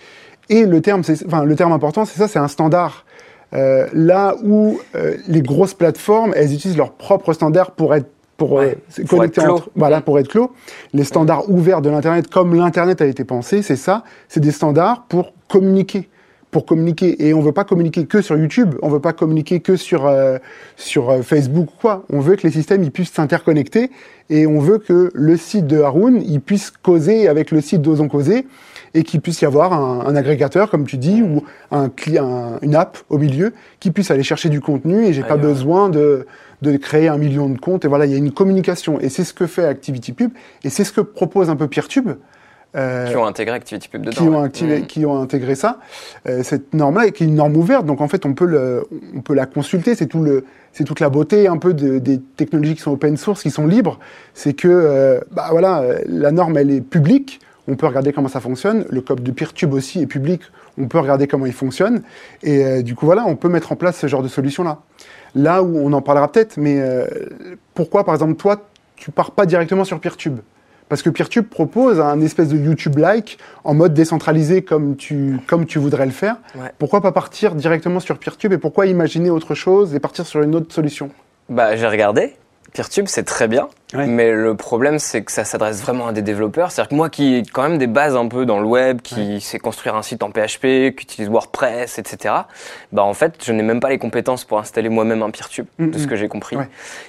[0.50, 3.06] Et le terme, enfin, le terme important, c'est ça, c'est un standard.
[3.54, 8.60] Euh, là où euh, les grosses plateformes, elles utilisent leur propre standard pour être pour,
[8.60, 8.72] euh,
[9.08, 10.52] connecter entre, voilà, pour être clos.
[10.94, 15.06] Les standards ouverts de l'Internet, comme l'Internet a été pensé, c'est ça, c'est des standards
[15.10, 16.10] pour communiquer
[16.52, 17.26] pour communiquer.
[17.26, 20.38] Et on veut pas communiquer que sur YouTube, on veut pas communiquer que sur euh,
[20.76, 22.06] sur euh, Facebook quoi.
[22.12, 23.90] On veut que les systèmes ils puissent s'interconnecter
[24.30, 28.10] et on veut que le site de Haroun il puisse causer avec le site d'Ozon
[28.10, 28.46] Causer
[28.94, 32.76] et qu'il puisse y avoir un, un, agrégateur comme tu dis ou un, un, une
[32.76, 36.28] app au milieu qui puisse aller chercher du contenu et j'ai pas besoin de
[36.62, 39.24] de créer un million de comptes et voilà il y a une communication et c'est
[39.24, 40.32] ce que fait ActivityPub
[40.64, 42.10] et c'est ce que propose un peu PeerTube
[42.76, 44.16] euh, qui ont intégré ActivityPub dedans.
[44.16, 44.86] Qui ont, activé, mm.
[44.86, 45.80] qui ont intégré ça,
[46.28, 47.86] euh, cette norme-là, et qui est une norme ouverte.
[47.86, 49.96] Donc en fait, on peut, le, on peut la consulter.
[49.96, 53.18] C'est tout le, c'est toute la beauté un peu de, des technologies qui sont open
[53.18, 54.00] source, qui sont libres.
[54.34, 57.42] C'est que, euh, bah voilà, la norme, elle est publique.
[57.68, 58.86] On peut regarder comment ça fonctionne.
[58.90, 60.42] Le code de PeerTube aussi est public.
[60.78, 62.02] On peut regarder comment il fonctionne.
[62.42, 64.80] Et euh, du coup, voilà, on peut mettre en place ce genre de solution-là.
[65.36, 66.82] Là où on en parlera peut-être, mais
[67.74, 70.40] pourquoi, par exemple, toi, tu pars pas directement sur PeerTube?
[70.92, 75.80] Parce que PeerTube propose un espèce de YouTube-like en mode décentralisé comme tu, comme tu
[75.80, 76.36] voudrais le faire.
[76.80, 80.54] Pourquoi pas partir directement sur PeerTube et pourquoi imaginer autre chose et partir sur une
[80.54, 81.10] autre solution?
[81.48, 82.36] Bah, j'ai regardé.
[82.74, 86.72] PeerTube, c'est très bien, mais le problème, c'est que ça s'adresse vraiment à des développeurs.
[86.72, 89.40] C'est-à-dire que moi, qui ai quand même des bases un peu dans le web, qui
[89.40, 92.36] sait construire un site en PHP, qui utilise WordPress, etc.,
[92.92, 95.98] bah en fait, je n'ai même pas les compétences pour installer moi-même un PeerTube, de
[95.98, 96.58] ce que j'ai compris.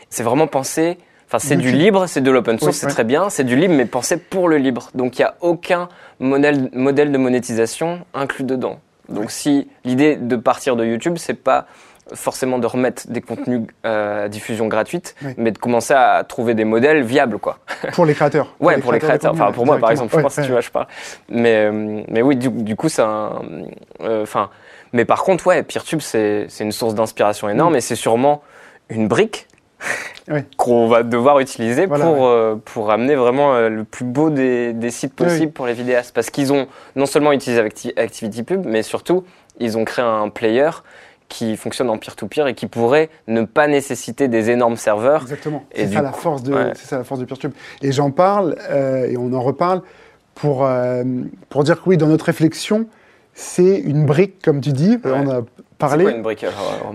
[0.08, 0.98] C'est vraiment pensé
[1.34, 3.86] Enfin, c'est du libre, c'est de l'open source, c'est très bien, c'est du libre, mais
[3.86, 4.90] pensé pour le libre.
[4.94, 5.88] Donc, il n'y a aucun
[6.20, 8.80] modèle, modèle de monétisation inclus dedans.
[9.08, 11.66] Donc, si l'idée de partir de YouTube, c'est pas
[12.12, 16.66] forcément de remettre des contenus euh, à diffusion gratuite, mais de commencer à trouver des
[16.66, 17.60] modèles viables, quoi.
[17.94, 18.54] Pour les créateurs.
[18.60, 19.32] ouais, pour les créateurs.
[19.32, 20.86] Enfin, pour moi, par exemple, je pense que tu vois, je parle.
[21.30, 23.40] Mais, euh, mais oui, du, coup, c'est un,
[24.02, 24.50] euh, enfin,
[24.92, 27.76] mais par contre, ouais, PeerTube, c'est, une source d'inspiration énorme mm.
[27.76, 28.42] et c'est sûrement
[28.90, 29.48] une brique
[30.56, 34.90] qu'on va devoir utiliser pour, euh, pour amener vraiment euh, le plus beau des, des
[34.90, 36.14] sites possibles pour les vidéastes.
[36.14, 37.60] Parce qu'ils ont non seulement utilisé
[37.96, 39.24] ActivityPub, mais surtout,
[39.58, 40.70] ils ont créé un player
[41.28, 45.22] qui fonctionne en peer-to-peer et qui pourrait ne pas nécessiter des énormes serveurs.
[45.22, 45.64] Exactement.
[45.74, 47.52] C'est ça, la force de, ça la force de PeerTube.
[47.80, 49.82] Et j'en parle, euh, et on en reparle,
[50.34, 50.66] pour,
[51.50, 52.86] pour dire que oui, dans notre réflexion,
[53.34, 54.98] c'est une brique, comme tu dis.
[55.04, 55.42] On a
[55.82, 56.04] parler.
[56.04, 56.46] Quoi une brique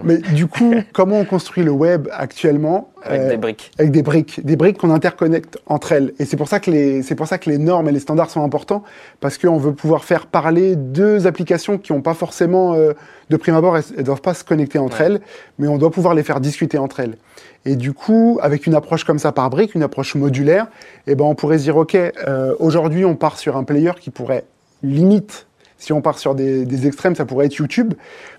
[0.04, 3.72] Mais du coup, comment on construit le web actuellement Avec euh, des briques.
[3.78, 6.14] Avec des briques, des briques qu'on interconnecte entre elles.
[6.20, 8.30] Et c'est pour ça que les, c'est pour ça que les normes et les standards
[8.30, 8.84] sont importants
[9.20, 12.94] parce qu'on veut pouvoir faire parler deux applications qui n'ont pas forcément, euh,
[13.30, 15.20] de prime abord, elles, ne doivent pas se connecter entre elles,
[15.60, 17.18] mais on doit pouvoir les faire discuter entre elles.
[17.66, 20.68] Et du coup, avec une approche comme ça par brique, une approche modulaire,
[21.08, 24.10] eh ben on pourrait se dire ok, euh, aujourd'hui on part sur un player qui
[24.10, 24.46] pourrait
[24.84, 25.47] limite
[25.78, 27.94] si on part sur des, extrêmes, ça pourrait être YouTube.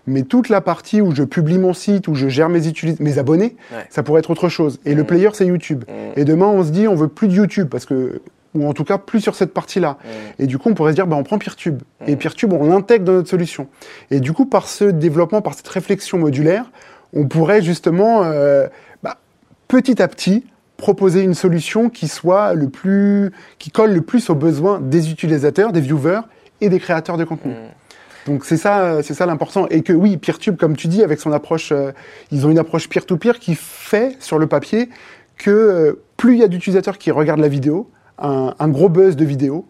[0.06, 2.60] Mais toute la partie où je publie mon site, où je gère mes,
[3.00, 3.56] mes abonnés,
[3.90, 4.80] ça pourrait être autre chose.
[4.84, 5.06] Et le mmh.
[5.06, 5.84] player, c'est YouTube.
[5.86, 5.92] Mmh.
[6.20, 8.20] Et demain, on se dit, on veut plus de YouTube parce que
[8.54, 9.98] ou en tout cas plus sur cette partie-là.
[10.02, 10.42] Mmh.
[10.42, 11.82] Et du coup, on pourrait se dire, bah, on prend PeerTube.
[12.06, 13.68] Et PeerTube, on l'intègre dans notre solution.
[14.10, 16.70] Et du coup, par ce développement, par cette réflexion modulaire,
[17.12, 18.66] on pourrait justement, euh,
[19.02, 19.18] bah,
[19.68, 20.44] petit à petit,
[20.78, 25.72] proposer une solution qui soit le plus, qui colle le plus aux besoins des utilisateurs,
[25.72, 26.20] des viewers
[26.60, 27.52] et des créateurs de contenu.
[27.52, 28.30] Mm.
[28.30, 29.66] Donc c'est ça, c'est ça l'important.
[29.68, 31.92] Et que oui, PeerTube, comme tu dis, avec son approche, euh,
[32.30, 34.90] ils ont une approche peer-to-peer qui fait sur le papier
[35.36, 39.16] que euh, plus il y a d'utilisateurs qui regardent la vidéo, un, un gros buzz
[39.16, 39.66] de vidéo,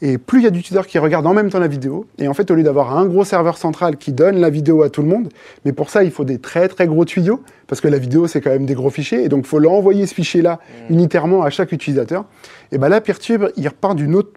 [0.00, 2.34] et plus il y a d'utilisateurs qui regardent en même temps la vidéo, et en
[2.34, 5.08] fait, au lieu d'avoir un gros serveur central qui donne la vidéo à tout le
[5.08, 5.28] monde,
[5.64, 8.40] mais pour ça, il faut des très très gros tuyaux, parce que la vidéo, c'est
[8.40, 11.72] quand même des gros fichiers, et donc il faut l'envoyer ce fichier-là unitairement à chaque
[11.72, 12.24] utilisateur.
[12.70, 14.30] Et ben là, PeerTube, il repart d'une autre,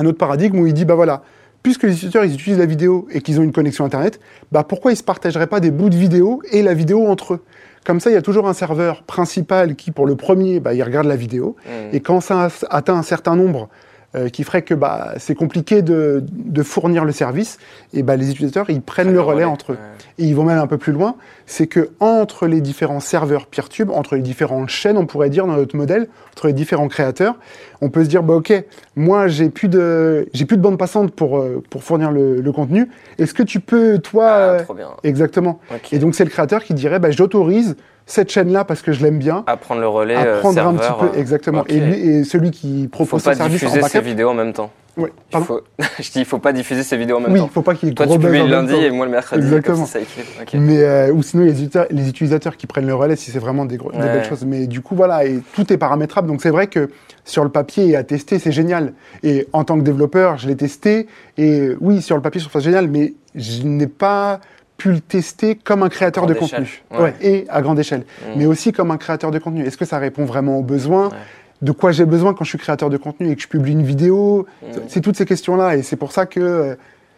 [0.00, 1.22] un autre paradigme où il dit, bah voilà,
[1.62, 4.18] puisque les utilisateurs ils utilisent la vidéo et qu'ils ont une connexion internet,
[4.50, 7.44] bah pourquoi ils se partageraient pas des bouts de vidéo et la vidéo entre eux?
[7.84, 10.82] Comme ça, il y a toujours un serveur principal qui, pour le premier, bah, il
[10.82, 11.94] regarde la vidéo, Mm.
[11.94, 13.68] et quand ça atteint un certain nombre
[14.16, 17.58] euh, qui ferait que bah, c'est compliqué de, de fournir le service,
[17.94, 19.76] et bah, les utilisateurs ils prennent le relais entre eux.
[19.76, 20.04] Ouais.
[20.18, 21.14] Et ils vont même un peu plus loin,
[21.46, 25.56] c'est que entre les différents serveurs PeerTube, entre les différentes chaînes, on pourrait dire dans
[25.56, 27.36] notre modèle, entre les différents créateurs,
[27.80, 28.52] on peut se dire bah ok,
[28.96, 32.52] moi j'ai plus de j'ai plus de bande passante pour euh, pour fournir le, le
[32.52, 32.88] contenu.
[33.18, 34.88] Est-ce que tu peux toi Ah, trop bien.
[35.04, 35.60] exactement.
[35.92, 37.76] Et donc c'est le créateur qui dirait bah j'autorise
[38.10, 40.58] cette chaîne là parce que je l'aime bien à prendre le relais, à euh, prendre
[40.58, 41.64] un serveur, petit peu euh, exactement.
[41.68, 44.52] Et, lui, et celui qui faut propose pas service en diffuser backup, vidéos en même
[44.52, 44.70] temps.
[44.98, 45.46] Il pardon.
[45.46, 45.60] faut...
[46.00, 47.46] je dis, il faut pas diffuser ces vidéos en même oui, temps.
[47.46, 49.12] il faut pas qu'il y ait Toi, gros tu publies le lundi et moi le
[49.12, 49.42] mercredi.
[49.42, 49.86] Exactement.
[49.86, 50.58] Ça, ça.
[50.58, 53.64] Mais euh, ou sinon les utilisateurs, les utilisateurs qui prennent le relais si c'est vraiment
[53.64, 54.44] des, gros- des belles choses.
[54.44, 56.26] Mais du coup voilà, et tout est paramétrable.
[56.26, 56.90] Donc c'est vrai que
[57.24, 58.92] sur le papier et à tester c'est génial.
[59.22, 61.06] Et en tant que développeur, je l'ai testé
[61.38, 64.40] et oui sur le papier je trouve ça génial, mais je n'ai pas
[64.80, 66.82] pu le tester comme un créateur de contenu.
[66.98, 67.14] ouais.
[67.20, 68.00] et à grande échelle.
[68.22, 68.24] Mm.
[68.38, 69.64] Mais aussi comme un créateur de contenu.
[69.66, 71.16] Est-ce que ça répond vraiment aux besoins Ouais.
[71.62, 73.82] De quoi j'ai besoin quand je suis créateur de contenu et que je publie une
[73.82, 74.66] vidéo Mm.
[74.88, 76.74] C'est toutes ces questions-là et c'est pour ça que euh,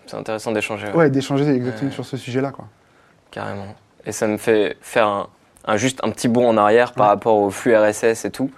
[0.07, 0.89] C'est intéressant d'échanger.
[0.95, 1.11] ouais.
[1.11, 2.67] d'échanger exactement sur ce sujet-là quoi.
[3.31, 3.75] Carrément.
[4.05, 5.27] Et ça me fait faire un,
[5.67, 8.51] un- juste un petit bond en arrière par rapport au flux RSS et tout.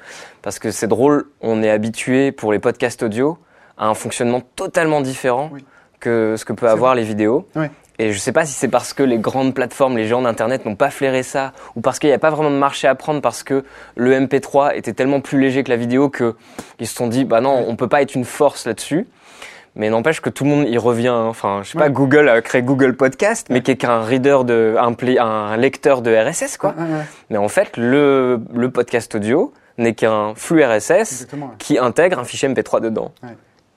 [0.43, 3.37] Parce que c'est drôle, on est habitué pour les podcasts audio
[3.77, 5.65] à un fonctionnement totalement différent Oui.
[6.01, 7.47] que ce que peut avoir les vidéos.
[7.99, 10.75] Et je sais pas si c'est parce que les grandes plateformes, les géants d'internet n'ont
[10.75, 13.43] pas flairé ça, ou parce qu'il n'y a pas vraiment de marché à prendre, parce
[13.45, 13.65] que
[13.97, 17.25] le MP3 était tellement plus léger que la vidéo que pff, ils se sont dit,
[17.25, 19.07] bah non, on peut pas être une force là-dessus.
[19.77, 21.09] Mais n'empêche que tout le monde y revient.
[21.09, 21.27] hein.
[21.27, 21.89] Enfin, je sais pas.
[21.89, 26.01] Google a créé Google Podcast, mais qui est qu'un reader de, un, play- un lecteur
[26.01, 26.75] de RSS, quoi.
[26.79, 27.05] Ouais, ouais, ouais.
[27.31, 31.51] Mais en fait, le, le podcast audio n'est qu'un flux RSS Exactement.
[31.59, 33.11] qui intègre un fichier MP3 dedans.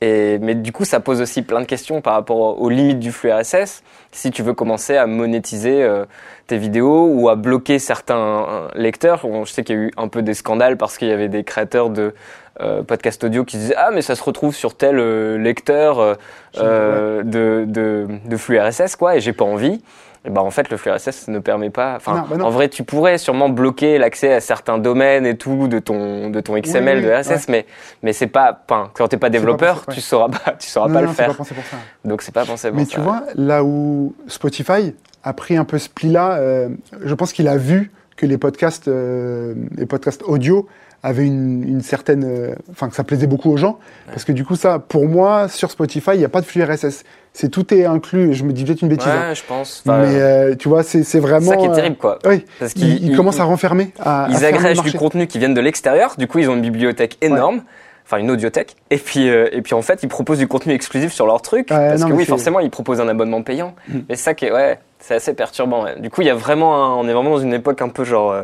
[0.02, 3.12] Et, mais du coup, ça pose aussi plein de questions par rapport aux limites du
[3.12, 3.84] flux RSS.
[4.12, 6.06] Si tu veux commencer à monétiser euh,
[6.46, 9.92] tes vidéos ou à bloquer certains euh, lecteurs, Bon, je sais qu'il y a eu
[9.98, 12.14] un peu des scandales parce qu'il y avait des créateurs de
[12.62, 16.16] euh, podcasts audio qui disaient ah mais ça se retrouve sur tel euh, lecteur euh,
[16.58, 19.82] euh, de, de, de flux RSS quoi et j'ai pas envie.
[20.28, 21.96] Et ben en fait le flux RSS ne permet pas.
[21.96, 25.80] Enfin bah en vrai tu pourrais sûrement bloquer l'accès à certains domaines et tout de
[25.80, 27.66] ton de ton XML Oui, de RSS mais
[28.04, 29.94] mais c'est pas enfin, quand t'es pas développeur pensé, ouais.
[29.96, 31.28] tu sauras pas tu sauras Non, pas non, le faire.
[31.30, 31.78] pas pensé pour ça.
[32.04, 32.92] Donc c'est pas pensé pour Mais ça.
[32.92, 36.68] tu vois, là où Spotify a pris un peu ce pli-là, euh,
[37.04, 40.68] je pense qu'il a vu que les podcasts, euh, les podcasts audio
[41.04, 44.44] avaient une, une certaine, euh, enfin que ça plaisait beaucoup aux gens, parce que du
[44.44, 47.04] coup ça, pour moi, sur Spotify, il n'y a pas de flux RSS.
[47.34, 48.34] C'est tout est inclus.
[48.34, 49.30] Je me dis peut-être une bêtise, hein.
[49.30, 49.84] Ouais, je pense.
[49.86, 51.52] Enfin, mais euh, tu vois, c'est c'est c'est vraiment.
[51.52, 52.18] ça qui est euh, terrible quoi.
[52.26, 55.28] oui, Parce ils, qu'ils ils commencent à renfermer, à, à ils le agrègent du contenu
[55.28, 56.16] qui viennent de l'extérieur.
[56.18, 57.62] Du coup, ils ont une bibliothèque énorme.
[58.06, 58.78] Enfin, une audiothèque.
[58.90, 61.68] Et puis, euh, et puis, en fait, ils proposent du contenu exclusif sur leur truc.
[61.68, 63.76] Parce non, que oui, forcément, ils proposent un abonnement payant.
[63.90, 63.98] Mm.
[64.08, 65.84] Mais c'est ça qui est, ouais, c'est assez perturbant.
[65.84, 66.00] ouais.
[66.00, 68.06] Du coup, il y a vraiment un- on est vraiment dans une époque un peu
[68.06, 68.44] genre, euh,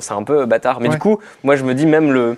[0.00, 0.80] c'est un peu bâtard.
[0.80, 0.94] Mais Ouais.
[0.94, 2.36] du coup, moi, je me dis même le,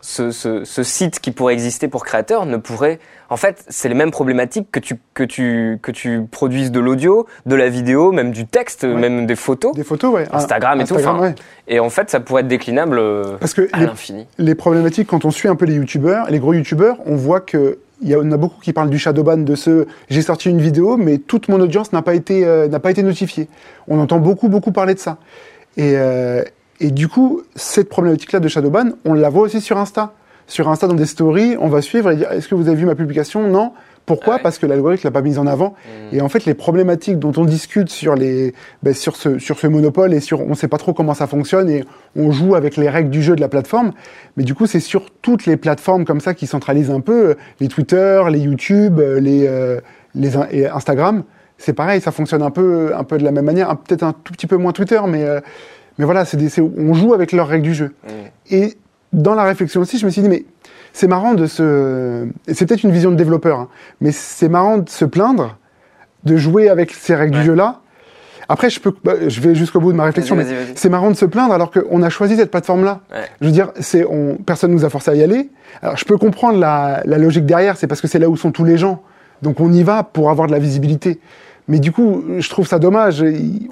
[0.00, 2.98] ce, ce, ce site qui pourrait exister pour créateurs ne pourrait,
[3.28, 7.26] en fait, c'est les mêmes problématiques que tu, que tu, que tu produises de l'audio,
[7.44, 9.74] de la vidéo, même du texte, même des photos.
[9.74, 10.26] Des photos, ouais.
[10.32, 11.34] Instagram et tout, Instagram, enfin, ouais.
[11.68, 14.26] Et en fait, ça pourrait être déclinable euh, Parce que à les, l'infini.
[14.38, 17.78] les problématiques, quand on suit un peu les youtubeurs, les gros youtubeurs, on voit que
[18.02, 20.96] il y en a beaucoup qui parlent du shadowban, de ce j'ai sorti une vidéo,
[20.96, 23.46] mais toute mon audience n'a pas été euh, n'a pas été notifiée.
[23.88, 25.18] On entend beaucoup beaucoup parler de ça.
[25.76, 26.42] Et, euh,
[26.80, 30.14] et du coup, cette problématique-là de shadowban, on la voit aussi sur Insta.
[30.46, 32.86] Sur Insta, dans des stories, on va suivre et dire est-ce que vous avez vu
[32.86, 33.46] ma publication?
[33.46, 33.72] Non.
[34.06, 34.34] Pourquoi?
[34.34, 34.42] Ah ouais.
[34.42, 35.74] Parce que l'algorithme l'a pas mise en avant.
[36.10, 36.16] Mm.
[36.16, 39.68] Et en fait, les problématiques dont on discute sur les, ben, sur ce, sur ce
[39.68, 41.84] monopole et sur, on sait pas trop comment ça fonctionne et
[42.16, 43.92] on joue avec les règles du jeu de la plateforme.
[44.36, 47.34] Mais du coup, c'est sur toutes les plateformes comme ça qui centralisent un peu euh,
[47.60, 49.80] les Twitter, les YouTube, euh, les, euh,
[50.14, 51.22] les et Instagram.
[51.58, 53.76] C'est pareil, ça fonctionne un peu, un peu de la même manière.
[53.76, 55.40] Peut-être un tout petit peu moins Twitter, mais, euh,
[56.00, 57.92] mais voilà, c'est des, c'est- on joue avec leurs règles du jeu.
[58.04, 58.08] Mm.
[58.54, 58.74] Et
[59.12, 60.44] dans la réflexion aussi, je me suis dit, mais
[60.92, 62.26] c'est marrant de se.
[62.48, 63.68] C'est peut-être une vision de développeur, hein,
[64.00, 65.56] mais c'est marrant de se plaindre,
[66.24, 67.40] de jouer avec ces règles Ouais.
[67.42, 67.80] du jeu-là,
[68.52, 71.14] Après, je peux, bah, je vais jusqu'au bout de ma réflexion, mais c'est marrant de
[71.16, 72.98] se plaindre alors qu'on a choisi cette plateforme-là.
[73.12, 73.18] Ouais.
[73.40, 75.50] Je veux dire, c'est, on, personne nous a forcé à y aller.
[75.82, 78.50] Alors, je peux comprendre la, la logique derrière, c'est parce que c'est là où sont
[78.50, 79.02] tous les gens.
[79.40, 81.20] Donc, on y va pour avoir de la visibilité.
[81.68, 83.24] Mais du coup, je trouve ça dommage.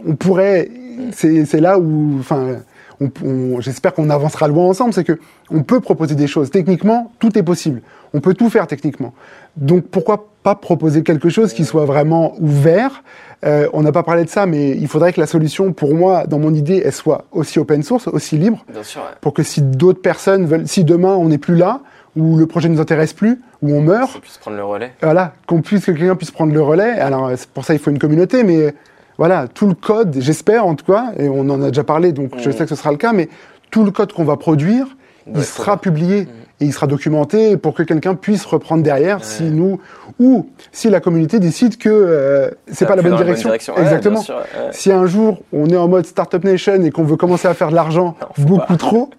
[0.07, 0.69] On pourrait,
[1.13, 2.57] c'est, là où, enfin,
[3.01, 5.19] on- on- j'espère qu'on avancera loin ensemble, c'est que
[5.51, 6.51] on peut proposer des choses.
[6.51, 7.83] Techniquement, tout est possible.
[8.15, 9.13] On peut tout faire techniquement.
[9.57, 13.03] Donc pourquoi pas proposer quelque chose qui soit vraiment ouvert?
[13.45, 16.27] Euh, On n'a pas parlé de ça, mais il faudrait que la solution, pour moi,
[16.27, 19.03] dans mon idée, elle soit aussi open source, aussi libre, Bien sûr.
[19.03, 19.17] ouais.
[19.21, 21.81] pour que si d'autres personnes veulent, si demain on n'est plus là,
[22.17, 24.93] ou le projet ne nous intéresse plus, ou on meurt, Qu'on puisse prendre le relais.
[25.03, 26.99] voilà, qu'on puisse que quelqu'un puisse prendre le relais.
[26.99, 28.75] Alors pour ça il faut une communauté, mais
[29.19, 32.31] voilà, tout le code, j'espère en tout cas, et on en a déjà parlé, donc
[32.39, 32.53] je Mhm.
[32.57, 33.29] sais que ce sera le cas, mais
[33.71, 34.87] tout le code qu'on va produire,
[35.35, 36.29] il sera publié Mhm.
[36.61, 39.81] Et il sera documenté pour que quelqu'un puisse reprendre derrière si nous
[40.19, 43.51] ou si la communauté décide que euh, c'est pas la bonne direction.
[43.51, 44.17] Ouais, Exactement.
[44.17, 44.71] bien sûr, ouais.
[44.73, 47.71] Si un jour on est en mode Startup Nation et qu'on veut commencer à faire
[47.71, 48.77] de l'argent beaucoup pas.
[48.77, 49.11] trop,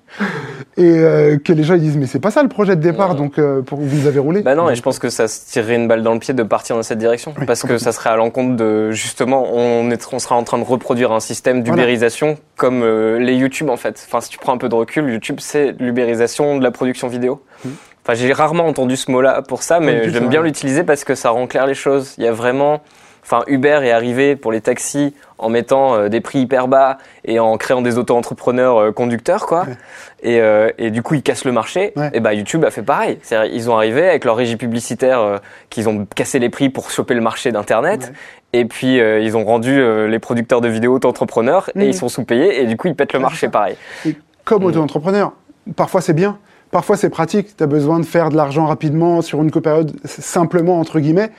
[0.76, 3.16] et euh, que les gens ils disent mais c'est pas ça le projet de départ,
[3.16, 4.42] donc euh, pour vous avez roulé.
[4.42, 6.44] Bah non, et je pense que ça se tirerait une balle dans le pied de
[6.44, 7.34] partir dans cette direction.
[7.40, 10.58] Oui, parce que ça serait à l'encontre de, justement, on, est, on sera en train
[10.58, 12.84] de reproduire un système d'ubérisation comme
[13.18, 14.04] les YouTube en fait.
[14.08, 17.29] Enfin, si tu prends un peu de recul, YouTube c'est l'ubérisation de la production vidéo.
[17.66, 17.72] Mhm.
[18.06, 21.30] Enfin, j'ai rarement entendu ce mot-là pour ça, mais j'aime bien l'utiliser parce que ça
[21.30, 22.16] rend clair les choses.
[22.18, 22.82] Il y a vraiment,
[23.24, 27.40] enfin, Uber est arrivé pour les taxis en mettant euh, des prix hyper bas et
[27.40, 29.62] en créant des auto-entrepreneurs euh, conducteurs, quoi.
[29.66, 29.78] Ouais.
[30.24, 31.94] Et, euh, et du coup, ils cassent le marché.
[31.98, 32.10] Ouais.
[32.14, 33.20] Et bah, YouTube a fait pareil.
[33.22, 35.40] C'est-à-dire, ils ont arrivé avec leur régie publicitaire,
[35.70, 38.12] qu'ils ont cassé les prix pour choper le marché d'Internet.
[38.54, 38.60] Ouais.
[38.62, 41.82] Et puis, ils ont rendu les producteurs de vidéos auto-entrepreneurs Mhm.
[41.84, 42.62] et ils sont sous-payés.
[42.62, 43.76] Et du coup, ils pètent le marché pareil.
[44.08, 44.16] Et
[44.46, 44.68] comme Mm.
[44.68, 45.32] auto-entrepreneur,
[45.76, 46.40] parfois c'est bien,
[46.72, 50.80] parfois c'est pratique, tu as besoin de faire de l'argent rapidement sur une période, simplement
[50.80, 51.32] entre guillemets,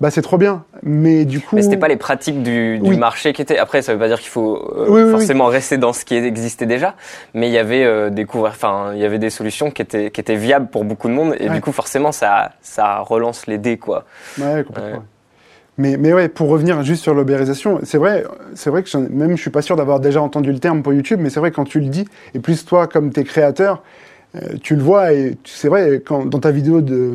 [0.00, 0.64] bah c'est trop bien.
[0.82, 2.96] Mais du coup, Mais c'était pas les pratiques du, du Oui.
[2.98, 3.58] marché qui étaient.
[3.58, 6.16] Après, ça veut pas dire qu'il faut euh, Oui, oui, forcément rester dans ce qui
[6.16, 6.94] existait déjà,
[7.32, 10.34] mais il y avait euh, enfin, il y avait des solutions qui étaient qui étaient
[10.36, 11.54] viables pour beaucoup de monde, et Ouais.
[11.54, 14.04] du coup, forcément, ça ça relance les dés, quoi.
[14.38, 14.98] Ouais, complètement.
[14.98, 15.04] Ouais.
[15.76, 19.40] Mais, mais ouais, pour revenir juste sur l'ubérisation, c'est vrai, c'est vrai que même je
[19.42, 21.80] suis pas sûr d'avoir déjà entendu le terme pour YouTube, mais c'est vrai quand tu
[21.80, 23.82] le dis, et plus toi comme t'es créateur,
[24.36, 27.12] euh, tu le vois et c'est vrai quand dans ta vidéo de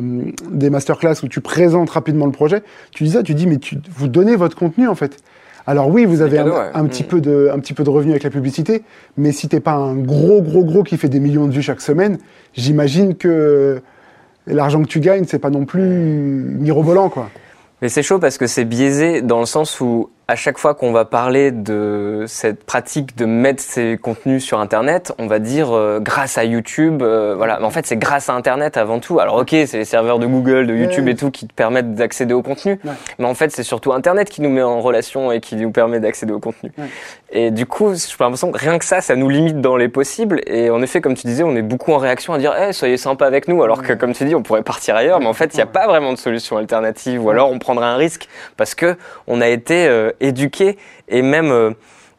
[0.50, 3.76] des masterclass où tu présentes rapidement le projet, tu dis ça, tu dis mais tu,
[3.94, 5.18] vous donnez votre contenu en fait.
[5.66, 6.70] Alors oui, vous avez cadeau, un, ouais.
[6.72, 7.06] un petit Mm.
[7.06, 8.82] peu de un petit peu de revenus avec la publicité,
[9.16, 11.82] mais si t'es pas un gros gros gros qui fait des millions de vues chaque
[11.82, 12.18] semaine,
[12.54, 13.80] j'imagine que
[14.46, 17.28] l'argent que tu gagnes, c'est pas non plus mirobolant quoi.
[17.82, 20.92] Mais c'est chaud parce que c'est biaisé dans le sens où à chaque fois qu'on
[20.92, 25.98] va parler de cette pratique de mettre ses contenus sur Internet, on va dire euh,
[25.98, 27.58] grâce à YouTube, euh, voilà.
[27.58, 29.18] Mais en fait, c'est grâce à Internet avant tout.
[29.18, 32.32] Alors ok, c'est les serveurs de Google, de YouTube et tout qui te permettent d'accéder
[32.32, 32.78] au contenu.
[32.84, 32.92] Ouais.
[33.18, 35.98] Mais en fait, c'est surtout Internet qui nous met en relation et qui nous permet
[35.98, 36.70] d'accéder au contenu.
[36.78, 36.84] Ouais.
[37.32, 40.42] Et du coup, j'ai l'impression que rien que ça, ça nous limite dans les possibles.
[40.46, 42.98] Et en effet, comme tu disais, on est beaucoup en réaction à dire, eh, soyez
[42.98, 43.64] sympa avec nous.
[43.64, 45.18] Alors que, comme tu dis, on pourrait partir ailleurs.
[45.18, 47.24] Mais en fait, il n'y a pas vraiment de solution alternative.
[47.24, 50.78] Ou alors, on prendrait un risque parce que on a été euh, éduqué
[51.08, 51.70] et même euh,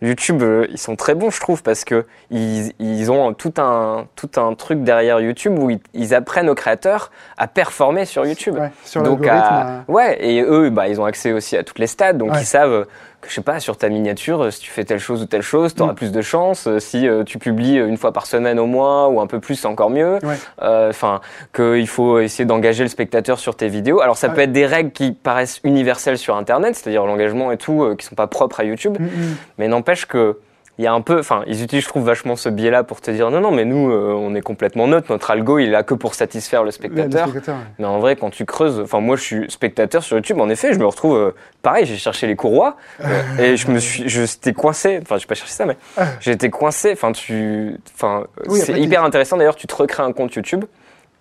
[0.04, 4.08] YouTube, euh, ils sont très bons, je trouve, parce que ils, ils ont tout un
[4.16, 8.56] tout un truc derrière YouTube où ils, ils apprennent aux créateurs à performer sur YouTube.
[8.58, 11.78] Ouais, sur Donc, à- euh, ouais, et eux, bah, ils ont accès aussi à toutes
[11.78, 12.42] les stats, donc Ouais.
[12.42, 12.88] ils savent
[13.22, 15.42] que, je sais pas, sur ta miniature, euh, si tu fais telle chose ou telle
[15.42, 15.96] chose, tu auras Mm.
[15.96, 16.68] plus de chance.
[16.68, 19.56] Euh, Si euh, tu publies une fois par semaine au moins ou un peu plus,
[19.56, 20.16] c'est encore mieux.
[20.24, 20.36] Ouais.
[20.62, 21.22] Euh, Enfin,
[21.56, 24.02] qu'il faut essayer d'engager le spectateur sur tes vidéos.
[24.02, 24.34] Alors, ça Ouais.
[24.34, 28.16] peut être des règles qui paraissent universelles sur Internet, c'est-à-dire l'engagement et tout, qui sont
[28.16, 29.36] pas propres à YouTube, mm, mm.
[29.60, 30.38] mais n'empêche que
[30.82, 33.12] il y a un peu, enfin, ils utilisent, je trouve, vachement ce biais-là pour te
[33.12, 35.12] dire non, non, mais nous, euh, on est complètement neutre.
[35.12, 37.28] Notre algo, il est là que pour satisfaire le Le spectateur.
[37.28, 37.54] ouais.
[37.78, 40.74] Mais en vrai, quand tu creuses, enfin moi je suis spectateur sur YouTube, en effet,
[40.74, 44.26] je me retrouve euh, pareil, j'ai cherché les courroies euh, et je me suis, je
[44.26, 44.98] j'étais coincé.
[45.04, 45.78] Enfin, j'ai pas cherché ça, mais
[46.20, 46.92] j'ai été coincé.
[46.94, 49.56] Enfin, tu, enfin, Oui, c'est hyper intéressant d'ailleurs.
[49.56, 50.66] Tu te recrées un compte YouTube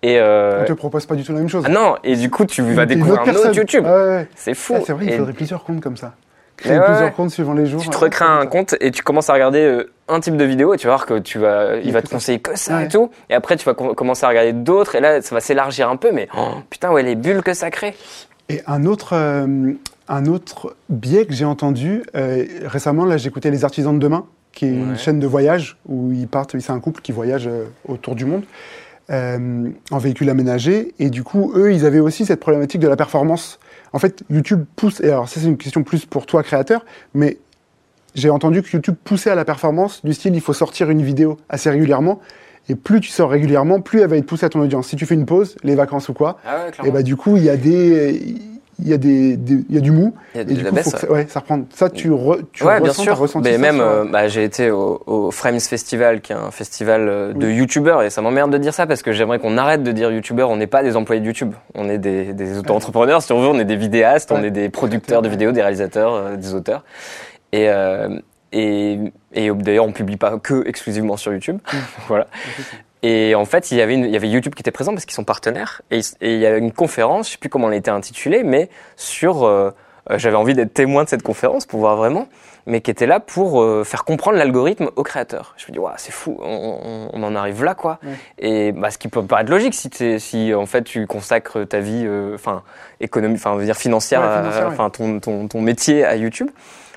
[0.01, 1.63] et euh, On te propose pas du tout la même chose.
[1.67, 3.53] ah non, et du coup tu vas découvrir un autre.
[3.55, 3.83] YouTube.
[3.85, 4.27] Ah ouais, ouais.
[4.35, 4.73] C'est fou.
[4.77, 6.13] Ah, c'est vrai, il Et faudrait plusieurs comptes comme ça.
[6.61, 7.11] Créer ouais, plusieurs ouais.
[7.11, 7.81] comptes suivant les jours.
[7.81, 10.73] tu te recrées un compte et tu commences à regarder euh, un type de vidéo
[10.73, 12.15] et tu vas voir que tu vas, il Il va te ça.
[12.15, 12.85] conseiller que ça Ouais.
[12.85, 13.09] et tout.
[13.29, 15.95] Et après tu vas com- commencer à regarder d'autres et là ça va s'élargir un
[15.97, 16.11] peu.
[16.11, 17.95] Mais oh, putain ouais les bulles que ça crée.
[18.49, 19.73] Et un autre, euh,
[20.07, 24.65] un autre biais que j'ai entendu euh, récemment, là j'écoutais Les Artisans de Demain, qui
[24.65, 27.49] est une chaîne de voyage où ils partent, c'est un couple qui voyage
[27.87, 28.43] autour du monde
[29.09, 30.93] en véhicule aménagé.
[30.99, 33.59] Et du coup, eux, ils avaient aussi cette problématique de la performance.
[33.93, 37.37] En fait, YouTube pousse, et alors ça c'est une question plus pour toi créateur, mais
[38.15, 41.37] j'ai entendu que YouTube poussait à la performance du style il faut sortir une vidéo
[41.49, 42.19] assez régulièrement.
[42.69, 44.87] Et plus tu sors régulièrement, plus elle va être poussée à ton audience.
[44.87, 47.35] Si tu fais une pause, les vacances ou quoi, Ah ouais, et bah du coup,
[47.35, 48.35] il y a des,
[48.81, 50.13] il y a des, des- il y a du mou.
[50.33, 51.61] Il y a Et du coup, faut que ça, ouais, ça reprend.
[51.73, 53.13] Ça, tu, re- tu ouais, bien ressens, sûr.
[53.13, 56.51] t'as ressenti Mais même, euh, bah, j'ai été au, au Frames Festival, qui est un
[56.51, 57.55] festival euh, de Oui.
[57.55, 60.49] youtubeurs, et ça m'emmerde de dire ça parce que j'aimerais qu'on arrête de dire youtubeurs.
[60.49, 61.53] On n'est pas des employés de YouTube.
[61.75, 63.47] On est des, des auto-entrepreneurs, si on veut.
[63.47, 66.83] On est des vidéastes, on est des producteurs de vidéos, des réalisateurs, euh, des auteurs.
[67.53, 68.19] Et, euh,
[68.53, 68.99] et,
[69.33, 71.57] et d'ailleurs, on publie pas que exclusivement sur YouTube.
[72.07, 72.27] voilà.
[73.03, 75.05] Et en fait, il y avait, une, il y avait YouTube qui était présent parce
[75.05, 75.81] qu'ils sont partenaires.
[75.91, 78.43] Et, il- et il y avait une conférence, je sais plus comment elle était intitulée,
[78.43, 79.43] mais sur.
[79.43, 79.71] euh,
[80.09, 82.27] euh, J'avais envie d'être témoin de cette conférence pour voir vraiment,
[82.65, 85.53] mais qui était là pour euh, faire comprendre l'algorithme aux créateurs.
[85.57, 87.99] Je me dis, ouais, c'est fou, on, on- on en arrive là, quoi.
[88.03, 88.13] Ouais.
[88.39, 91.79] Et bah, ce qui peut paraître logique si, t'es- si en fait tu consacres ta
[91.79, 92.63] vie, euh, enfin
[92.99, 94.63] économie, enfin dire financière, ouais.
[94.67, 96.49] enfin ton, ton, ton métier à YouTube.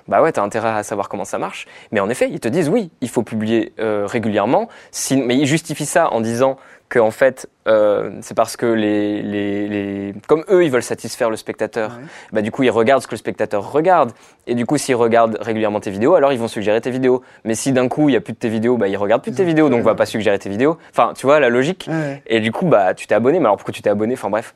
[0.07, 1.67] Bah ouais, t'as intérêt à savoir comment ça marche.
[1.93, 4.69] Mais en effet, ils te disent oui, il faut publier euh, régulièrement.
[4.90, 6.59] Si, mais ils justifient ça en disant
[6.90, 11.31] que en fait, euh, c'est parce que les, les, les, comme eux, ils veulent satisfaire
[11.31, 11.93] le spectateur.
[11.93, 12.05] Ouais.
[12.33, 14.12] Bah du coup, ils regardent ce que le spectateur regarde.
[14.47, 17.23] Et du coup, s'ils regardent régulièrement tes vidéos, alors ils vont suggérer tes vidéos.
[17.45, 19.33] Mais si d'un coup il y a plus de tes vidéos, bah ils regardent plus
[19.33, 20.77] de tes vidéos, donc on va pas suggérer tes vidéos.
[20.90, 21.88] Enfin, tu vois la logique.
[21.88, 22.23] Ouais.
[22.27, 23.38] Et du coup, bah, tu t'es abonné.
[23.38, 24.12] Mais alors pourquoi tu t'es abonné?
[24.12, 24.55] Enfin bref.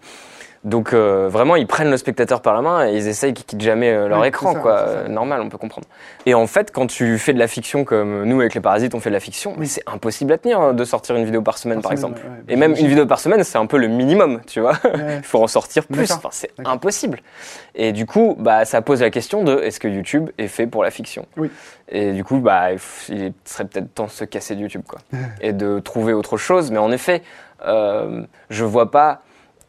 [0.64, 3.60] Donc euh, vraiment, ils prennent le spectateur par la main et ils essayent qu'ils quittent
[3.60, 4.78] jamais euh, leur écran, ça, quoi.
[4.78, 5.86] Euh, Normal, on peut comprendre.
[6.26, 9.00] Et en fait, quand tu fais de la fiction comme nous avec les Parasites, on
[9.00, 11.58] fait de la fiction, mais c'est impossible à tenir hein, de sortir une vidéo par
[11.58, 12.20] semaine, par, semaine, exemple.
[12.26, 12.44] ouais, ouais.
[12.48, 14.74] Et même une vidéo par semaine, c'est un peu le minimum, tu vois.
[14.84, 15.16] Ouais.
[15.18, 16.10] Il faut en sortir plus.
[16.10, 17.20] Enfin, c'est impossible.
[17.76, 20.82] Et du coup, bah, ça pose la question de est-ce que YouTube est fait pour
[20.82, 21.26] la fiction?
[21.36, 21.50] Oui.
[21.88, 24.98] Et du coup, bah, il serait peut-être temps de se casser de YouTube, quoi,
[25.40, 26.72] et de trouver autre chose.
[26.72, 27.22] Mais en effet,
[27.64, 29.22] je vois pas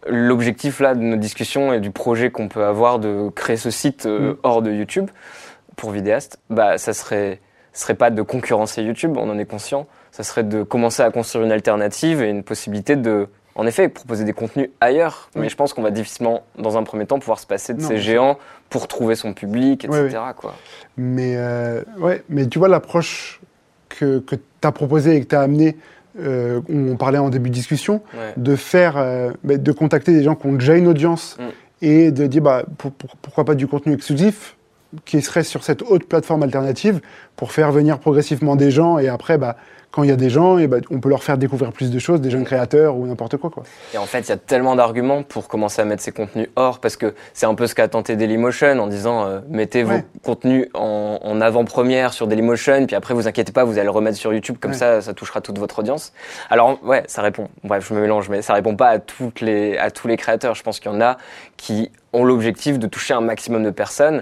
[0.08, 4.06] l'objectif là de nos discussions et du projet qu'on peut avoir de créer ce site
[4.06, 4.38] euh, Mm.
[4.44, 5.10] hors de YouTube
[5.76, 6.40] pour vidéastes.
[6.50, 7.40] Bah, ça serait,
[7.74, 9.88] serait pas de concurrencer YouTube, on en est conscient.
[10.12, 14.24] Ça serait de commencer à construire une alternative et une possibilité de en effet, proposer
[14.24, 15.50] des contenus ailleurs, mais Oui.
[15.50, 17.98] je pense qu'on va difficilement, dans un premier temps, pouvoir se passer de Non, ces
[17.98, 18.38] géants
[18.70, 20.00] pour trouver son public, etc.
[20.14, 20.54] Oui, Quoi.
[20.96, 23.42] Mais, euh, ouais, mais tu vois, l'approche
[23.90, 25.76] que, que tu as proposée et que tu as amenée,
[26.20, 28.34] euh, on parlait en début de discussion, Ouais.
[28.38, 31.44] de faire, euh, bah, de contacter des gens qui ont déjà une audience Mm.
[31.86, 34.56] et de dire bah, pour- pour- pourquoi pas du contenu exclusif
[35.06, 37.00] qui serait sur cette haute plateforme alternative
[37.36, 39.56] pour faire venir progressivement des gens et après, bah,
[39.92, 41.98] quand il y a des gens, et bah, on peut leur faire découvrir plus de
[41.98, 43.50] choses, des jeunes créateurs ou n'importe quoi.
[43.50, 43.64] quoi.
[43.92, 46.78] Et en fait, il y a tellement d'arguments pour commencer à mettre ces contenus hors,
[46.80, 50.06] parce que c'est un peu ce qu'a tenté Dailymotion en disant euh, mettez Ouais.
[50.14, 53.90] vos contenus en, en avant-première sur Dailymotion, puis après vous inquiétez pas, vous allez le
[53.90, 54.78] remettre sur YouTube, comme Ouais.
[54.78, 56.14] ça, ça touchera toute votre audience.
[56.52, 57.50] Alors ouais, ça répond.
[57.64, 60.54] Bref, je me mélange, mais ça répond pas à toutes les à tous les créateurs.
[60.54, 61.18] Je pense qu'il y en a
[61.58, 64.22] qui ont l'objectif de toucher un maximum de personnes.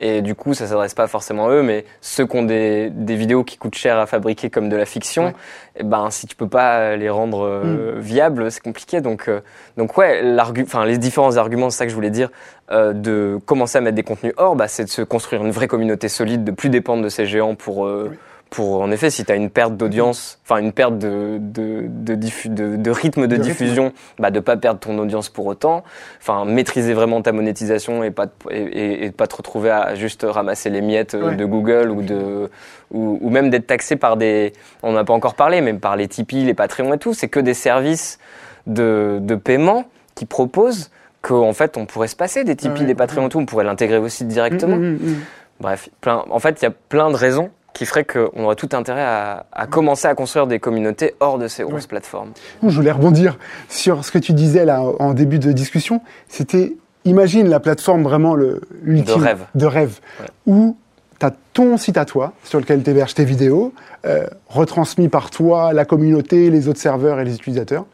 [0.00, 3.16] Et du coup, ça s'adresse pas forcément à eux, mais ceux qui ont des, des
[3.16, 5.32] vidéos qui coûtent cher à fabriquer comme de la fiction, Ouais.
[5.76, 9.00] eh ben, si tu peux pas les rendre euh, viables, c'est compliqué.
[9.00, 9.40] Donc, euh,
[9.76, 10.22] donc ouais,
[10.62, 12.30] enfin, les différents arguments, c'est ça que je voulais dire,
[12.70, 15.68] euh, de commencer à mettre des contenus hors, bah, c'est de se construire une vraie
[15.68, 18.16] communauté solide, de plus dépendre de ces géants pour, euh, Oui.
[18.50, 22.14] Pour en effet, si tu as une perte d'audience, enfin une perte de, de, de,
[22.14, 25.46] diffu- de, de rythme de, De rythme, diffusion, bah, de pas perdre ton audience pour
[25.46, 25.84] autant,
[26.20, 30.24] enfin maîtriser vraiment ta monétisation et pas et, et, et pas te retrouver à juste
[30.28, 31.36] ramasser les miettes euh, Ouais.
[31.36, 32.50] de Google ou de
[32.90, 36.08] ou, ou même d'être taxé par des, on n'a pas encore parlé, mais par les
[36.08, 38.18] Tipeee, les Patreon et tout, c'est que des services
[38.66, 39.84] de, de paiement
[40.14, 43.38] qui proposent qu'en fait on pourrait se passer des Tipeee, Ouais, des Patreon et tout,
[43.38, 44.76] on pourrait l'intégrer aussi directement.
[44.76, 45.16] Mm, mm, mm.
[45.60, 48.68] Bref, plein, en fait, il y a plein de raisons qui feraient qu'on aurait tout
[48.72, 52.32] intérêt à, à commencer à construire des communautés hors de ces grosses plateformes.
[52.66, 53.38] Je voulais rebondir
[53.68, 56.00] sur ce que tu disais là en début de discussion.
[56.28, 59.44] C'était, imagine la plateforme vraiment le l'ultime- De rêve.
[59.54, 60.26] de rêve, Ouais.
[60.46, 60.76] où
[61.20, 63.72] tu as ton site à toi sur lequel tu héberges tes vidéos,
[64.06, 67.86] euh, retransmis par toi, la communauté, les autres serveurs et les utilisateurs,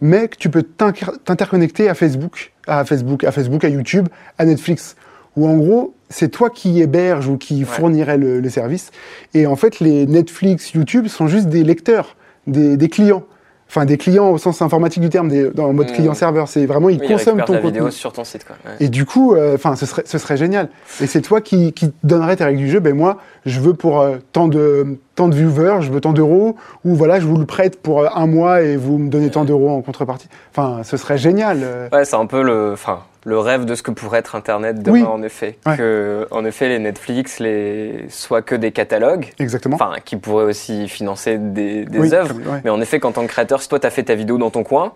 [0.00, 4.46] mais que tu peux t'inter- t'interconnecter à Facebook, à Facebook, à Facebook, à YouTube, à
[4.46, 4.96] Netflix,
[5.38, 8.90] où en gros c'est toi qui héberge ou qui fournirait le, le service,
[9.34, 13.22] et en fait les Netflix, YouTube sont juste des lecteurs, des, des clients.
[13.70, 15.92] Enfin, des clients au sens informatique du terme, des, dans le mode Mmh.
[15.92, 16.48] client-serveur.
[16.48, 17.68] C'est vraiment, ils Oui, consomment ton contenu.
[17.68, 18.46] vidéo sur ton site.
[18.46, 18.56] Quoi.
[18.64, 18.76] Ouais.
[18.80, 20.70] Et du coup, euh, enfin, ce serait, ce serait génial.
[21.02, 22.80] Et c'est toi qui, qui donnerais tes règles du jeu.
[22.80, 26.56] Ben moi, je veux pour euh, tant de tant de viewers, je veux tant d'euros,
[26.86, 29.44] ou voilà, je vous le prête pour euh, un mois et vous me donnez tant
[29.44, 30.28] d'euros en contrepartie.
[30.50, 31.58] Enfin, ce serait génial.
[31.92, 35.00] Ouais, c'est un peu le, enfin, le rêve de ce que pourrait être Internet demain,
[35.00, 35.02] Oui.
[35.04, 35.58] en effet.
[35.66, 35.76] Ouais.
[35.76, 39.74] Que, en effet, les Netflix, les, soient que des catalogues, Exactement.
[39.76, 42.32] enfin, qui pourraient aussi financer des, des Oui, œuvres.
[42.34, 42.60] comme- ouais.
[42.64, 44.62] Mais en effet, qu'en tant que créateur, si toi, t'as fait ta vidéo dans ton
[44.64, 44.92] coin,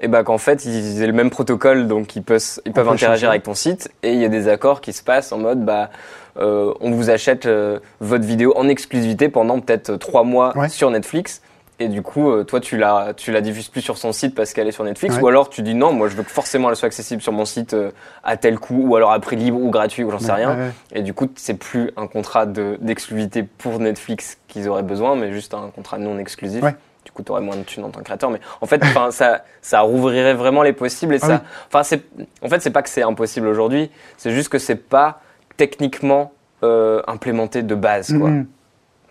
[0.00, 3.10] et ben qu'en fait, ils aient le même protocole, donc ils peuvent, ils peuvent interagir
[3.10, 3.26] changer.
[3.26, 5.90] avec ton site, et il y a des accords qui se passent en mode, bah,
[6.38, 10.68] euh, on vous achète euh, votre vidéo en exclusivité pendant peut-être trois mois Ouais.
[10.68, 11.42] sur Netflix.
[11.80, 14.52] Et du coup, euh, toi, tu la, tu la diffuses plus sur son site parce
[14.52, 15.22] qu'elle est sur Netflix, Ouais.
[15.22, 17.44] ou alors tu dis non, moi je veux que forcément elle soit accessible sur mon
[17.44, 17.90] site euh,
[18.22, 20.56] à tel coût, ou alors à prix libre ou gratuit, ou j'en sais rien.
[20.56, 20.70] Ouais.
[20.92, 25.32] Et du coup, c'est plus un contrat de- d'exclusivité pour Netflix qu'ils auraient besoin, mais
[25.32, 26.62] juste un contrat non exclusif.
[27.04, 28.30] Du coup, tu aurais moins de thunes en tant que créateur.
[28.30, 31.14] Mais en fait, ça, ça rouvrirait vraiment les possibles.
[31.14, 31.48] Et Ah ça, oui.
[31.68, 32.02] enfin, c'est,
[32.40, 33.90] en fait, c'est pas que c'est impossible aujourd'hui.
[34.16, 35.20] C'est juste que c'est pas
[35.58, 38.30] techniquement euh, implémenté de base, quoi.
[38.30, 38.46] Mhm.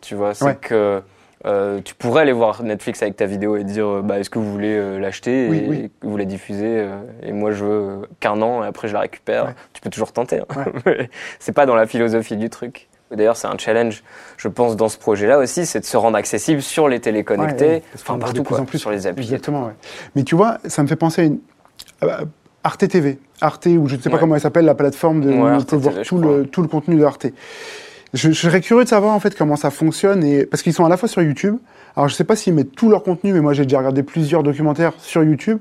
[0.01, 0.55] Tu vois, c'est Ouais.
[0.59, 1.01] que
[1.45, 4.39] euh, tu pourrais aller voir Netflix avec ta vidéo et dire, euh, bah, est-ce que
[4.39, 5.91] vous voulez euh, l'acheter Oui, et oui.
[6.01, 9.45] vous la diffuser euh, Et moi, je veux qu'un an et après je la récupère.
[9.47, 9.55] Ouais.
[9.73, 10.39] Tu peux toujours tenter.
[10.39, 10.65] hein.
[11.39, 12.87] c'est pas dans la philosophie du truc.
[13.11, 14.03] D'ailleurs, c'est un challenge,
[14.37, 17.71] je pense, dans ce projet-là aussi, c'est de se rendre accessible sur les téléconnectés, Ouais,
[17.73, 18.79] ouais, enfin voit de partout, plus quoi, en plus.
[18.79, 19.23] sur les applis.
[19.25, 19.73] Exactement, ouais.
[20.15, 21.39] Mais tu vois, ça me fait penser à une.
[22.63, 23.19] Arte TV.
[23.41, 24.19] Arte, ou je ne sais pas Ouais.
[24.21, 26.67] comment elle s'appelle, la plateforme de, Ouais, où on peut TV, tout le, tout le
[26.69, 27.27] contenu de Arte.
[28.13, 30.85] Je, je serais curieux de savoir en fait comment ça fonctionne et parce qu'ils sont
[30.85, 31.57] à la fois sur YouTube.
[31.95, 34.43] Alors je sais pas s'ils mettent tout leur contenu, mais moi j'ai déjà regardé plusieurs
[34.43, 35.59] documentaires sur YouTube.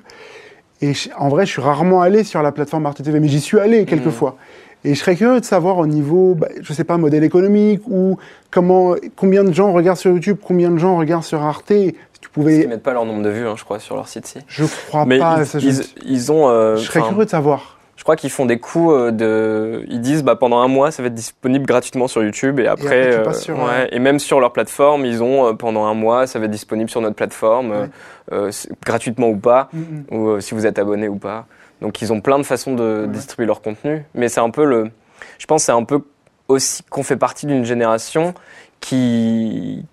[0.82, 3.40] Et je- en vrai, je suis rarement allé sur la plateforme Arte TV, mais j'y
[3.40, 4.36] suis allé quelques fois.
[4.84, 8.18] Et je serais curieux de savoir au niveau, bah, je sais pas, modèle économique ou
[8.50, 11.68] comment, combien de gens regardent sur YouTube, combien de gens regardent sur Arte.
[11.68, 14.08] Si tu Ils pouvais, mettent pas leur nombre de vues, hein, je crois, sur leur
[14.08, 14.26] site.
[14.26, 14.38] Si.
[14.48, 15.36] je crois Mais pas.
[15.38, 16.48] ils, ça, je, ils- ils ont.
[16.48, 17.78] euh, je serais curieux de savoir.
[18.02, 19.84] Je crois qu'ils font des coups euh, de.
[19.88, 23.14] Ils disent bah pendant un mois ça va être disponible gratuitement sur YouTube et après,
[23.14, 26.26] après, tu euh, ouais, et même sur leur plateforme ils ont euh, pendant un mois
[26.26, 27.88] ça va être disponible sur notre plateforme
[28.32, 28.50] Ouais.
[28.84, 30.04] gratuitement ou pas Mhm.
[30.10, 31.46] ou euh, si vous êtes abonné ou pas.
[31.80, 34.90] Donc ils ont plein de façons de distribuer leur contenu mais c'est un peu le.
[35.38, 36.00] Je pense que c'est un peu
[36.48, 38.34] aussi qu'on fait partie d'une génération
[38.80, 39.84] qui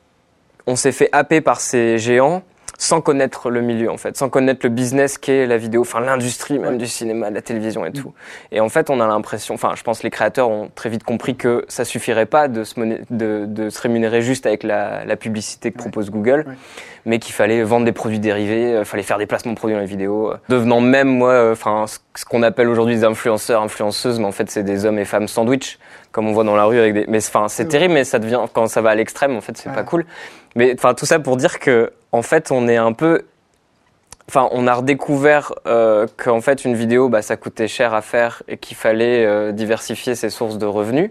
[0.65, 2.41] on s'est fait happer par ces géants
[2.81, 6.57] sans connaître le milieu en fait, sans connaître le business qu'est la vidéo, enfin l'industrie
[6.57, 8.13] même du cinéma, de la télévision et tout.
[8.53, 11.03] Et en fait, on a l'impression, enfin, je pense que les créateurs ont très vite
[11.03, 15.15] compris que ça suffirait pas de se, de, de se rémunérer juste avec la, la
[15.17, 15.83] publicité que Ouais.
[15.83, 16.55] propose Google, Ouais.
[17.05, 19.81] mais qu'il fallait vendre des produits dérivés, euh, fallait faire des placements de produits dans
[19.81, 21.83] les vidéos, euh, devenant même moi, euh, enfin,
[22.19, 25.29] ce qu'on appelle aujourd'hui des influenceurs, influenceuses, mais en fait, c'est des hommes et femmes
[25.29, 25.79] sandwich,
[26.11, 27.69] comme on voit dans la rue avec des, mais enfin, c'est Ouais.
[27.69, 29.75] terrible, mais ça devient quand ça va à l'extrême, en fait, c'est Ouais.
[29.75, 30.05] pas cool.
[30.53, 33.21] Mais enfin, tout ça pour dire que, en fait, on est un peu
[34.29, 38.43] Enfin, on a redécouvert euh, qu'en fait une vidéo, bah, ça coûtait cher à faire
[38.47, 41.09] et qu'il fallait euh, diversifier ses sources de revenus.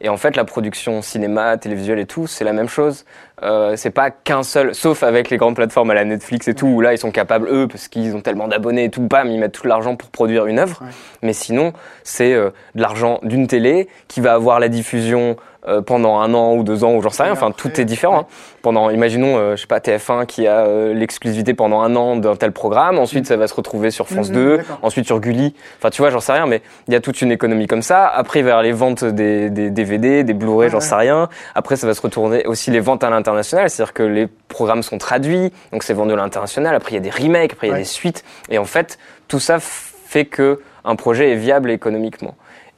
[0.00, 3.04] Et en fait, la production cinéma, télévisuelle et tout, c'est la même chose.
[3.42, 6.66] Euh, c'est pas qu'un seul, sauf avec les grandes plateformes à la Netflix et tout,
[6.66, 9.38] où là ils sont capables eux, parce qu'ils ont tellement d'abonnés et tout, bam, ils
[9.38, 10.80] mettent tout l'argent pour produire une œuvre.
[10.80, 10.88] Ouais.
[11.20, 15.36] Mais sinon, c'est euh, de l'argent d'une télé qui va avoir la diffusion
[15.66, 17.32] euh, pendant un an ou deux ans ou j'en sais rien.
[17.32, 18.20] Enfin, tout est différent.
[18.20, 18.26] hein.
[18.62, 22.36] Pendant, imaginons, euh, je sais pas, TF1 qui a euh, l'exclusivité pendant un an d'un
[22.36, 22.98] tel programme.
[22.98, 24.56] Ensuite, ça va se retrouver sur France Mhm, 2.
[24.58, 24.78] d'accord.
[24.82, 25.54] Ensuite sur Gulli.
[25.78, 28.06] Enfin, tu vois, j'en sais rien, mais il y a toute une économie comme ça.
[28.06, 30.84] Après, avoir les ventes des, des DVD, des Blu-ray, j'en ouais.
[30.84, 31.28] sais rien.
[31.54, 34.98] Après, ça va se retourner aussi les ventes à l'international, c'est-à-dire que les programmes sont
[34.98, 36.74] traduits, donc c'est vendu à l'international.
[36.74, 38.98] Après, il y a des remakes, après il y a des suites, et en fait,
[39.28, 42.34] tout ça fait que un projet est viable économiquement.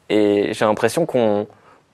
[0.09, 1.47] Et j'ai l'impression qu'on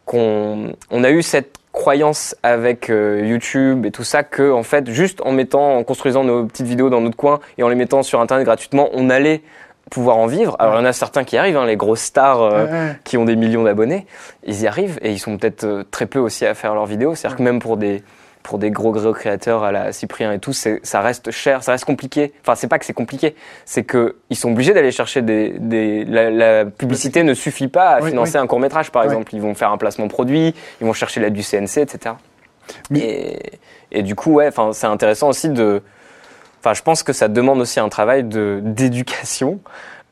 [0.05, 4.91] qu'on on a eu cette croyance avec euh, YouTube et tout ça que en fait
[4.91, 8.03] juste en mettant en construisant nos petites vidéos dans notre coin et en les mettant
[8.03, 9.43] sur internet gratuitement on allait
[9.91, 10.55] pouvoir en vivre.
[10.59, 13.17] Alors il y en a certains qui arrivent hein, les grosses stars euh, Ouais, qui
[13.17, 14.07] ont des millions d'abonnés
[14.45, 17.15] ils y arrivent et ils sont peut-être euh, très peu aussi à faire leurs vidéos.
[17.15, 18.03] C'est à dire que même pour des
[18.43, 21.85] pour des gros gros créateurs à la Cyprien et tout, ça reste cher, ça reste
[21.85, 22.33] compliqué.
[22.43, 23.35] Enfin, c'est pas que c'est compliqué,
[23.65, 27.91] c'est que ils sont obligés d'aller chercher des, des la, la publicité ne suffit pas
[27.91, 29.35] à Oui, financer un court métrage, par exemple.
[29.35, 32.17] Ils vont faire un placement produit, ils vont chercher l'aide du CNC, etc.
[32.95, 33.39] Et,
[33.91, 35.83] et du coup, ouais, enfin, c'est intéressant aussi de.
[36.61, 39.61] Enfin, je pense que ça demande aussi un travail de d'éducation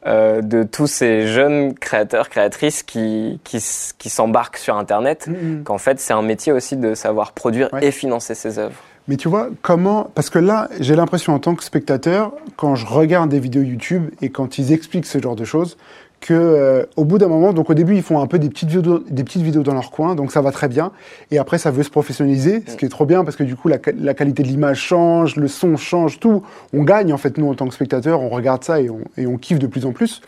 [0.07, 5.26] euh, de tous ces jeunes créateurs, créatrices qui qui, s'embarquent sur Internet.
[5.28, 5.62] Mhm.
[5.64, 7.86] Qu'en fait, c'est un métier aussi de savoir produire Ouais.
[7.86, 8.80] et financer ses œuvres.
[9.09, 10.11] Mais tu vois, comment.
[10.14, 14.11] Parce que là, j'ai l'impression en tant que spectateur, quand je regarde des vidéos YouTube
[14.22, 15.76] et quand ils expliquent ce genre de choses,
[16.20, 18.68] que euh, au bout d'un moment, donc au début, ils font un peu des petites
[18.68, 20.92] vidéos, des petites vidéos dans leur coin, donc ça va très bien.
[21.30, 23.68] Et après, ça veut se professionnaliser, ce qui est trop bien parce que du coup,
[23.68, 26.42] la, qualité de l'image change, le son change, tout.
[26.74, 29.26] On gagne en fait, nous, en tant que spectateurs, on regarde ça et on, et
[29.26, 30.20] on kiffe de plus en plus.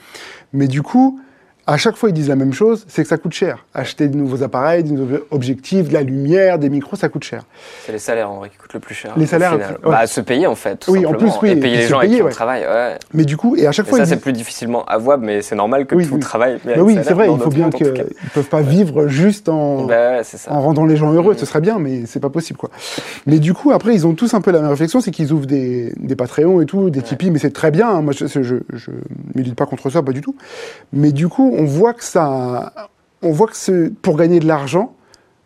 [0.55, 1.20] Mais du coup,
[1.67, 3.65] à chaque fois, ils disent la même chose, c'est que ça coûte cher.
[3.73, 7.43] Acheter de nouveaux appareils, de nouveaux objectifs, de la lumière, des micros, ça coûte cher.
[7.87, 9.13] C'est les salaires en vrai qui coûtent le plus cher.
[9.17, 9.79] Les salaires, final.
[9.85, 9.91] ouais.
[9.91, 10.77] Bah, se payer en fait.
[10.77, 12.31] Tout Oui, en plus, oui, Et payer les gens avec qui on ouais.
[12.33, 12.63] travaille.
[12.63, 12.97] Ouais.
[13.15, 15.41] Mais du coup, et à chaque Et fois, ça, c'est disent- plus difficilement avouable, mais
[15.43, 16.21] c'est normal que Oui, tout oui.
[16.21, 16.59] travaille.
[16.65, 17.93] Bah oui, c'est vrai, il faut bien qu'ils
[18.35, 20.53] peuvent pas vivre juste en, Bah ouais, c'est ça.
[20.53, 21.39] en rendant les gens heureux, Mm.
[21.39, 22.71] ce serait bien, mais c'est pas possible, quoi.
[23.27, 25.47] Mais du coup, après, ils ont tous un peu la même réflexion, c'est qu'ils ouvrent
[25.47, 27.03] des, des Patreons et tout, des.
[27.03, 28.03] Tipeee, mais c'est très bien, hein.
[28.03, 28.91] moi, je, je, je
[29.35, 30.35] milite pas contre ça, pas du tout.
[30.93, 32.72] Mais du coup, on voit que ça,
[33.22, 34.94] on voit que c'est, pour gagner de l'argent,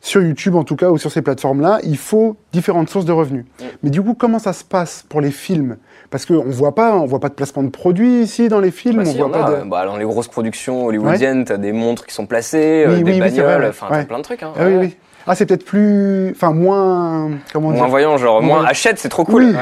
[0.01, 3.45] sur YouTube en tout cas ou sur ces plateformes-là, il faut différentes sources de revenus.
[3.61, 3.65] Mm.
[3.83, 5.79] Mais du coup, comment ça se passe pour les films?
[6.11, 8.99] Parce qu'on voit pas, on voit pas de placement de produits ici dans les films.
[8.99, 9.69] Bah, on si, voit pas de...
[9.69, 13.03] Bah, dans les grosses productions hollywoodiennes, t'as des montres qui sont placées, Oui, euh, oui,
[13.05, 14.05] des oui, c'est bagnoles, enfin Ouais.
[14.05, 14.43] plein de trucs.
[14.45, 14.53] Hein.
[14.57, 14.79] Ah oui, Ouais.
[14.79, 14.97] oui.
[15.29, 17.89] Ah, c'est peut-être plus, enfin moins, comment Moins dire?
[17.89, 19.47] voyant, genre, moins achète, c'est trop cool.
[19.47, 19.57] Oui.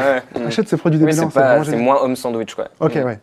[0.47, 0.79] Achète Oui,
[1.15, 1.85] c'est pas, vraiment c'est génial.
[1.85, 2.67] moins homme sandwich, quoi.
[2.81, 3.05] Ok, Mm.
[3.07, 3.19] ouais.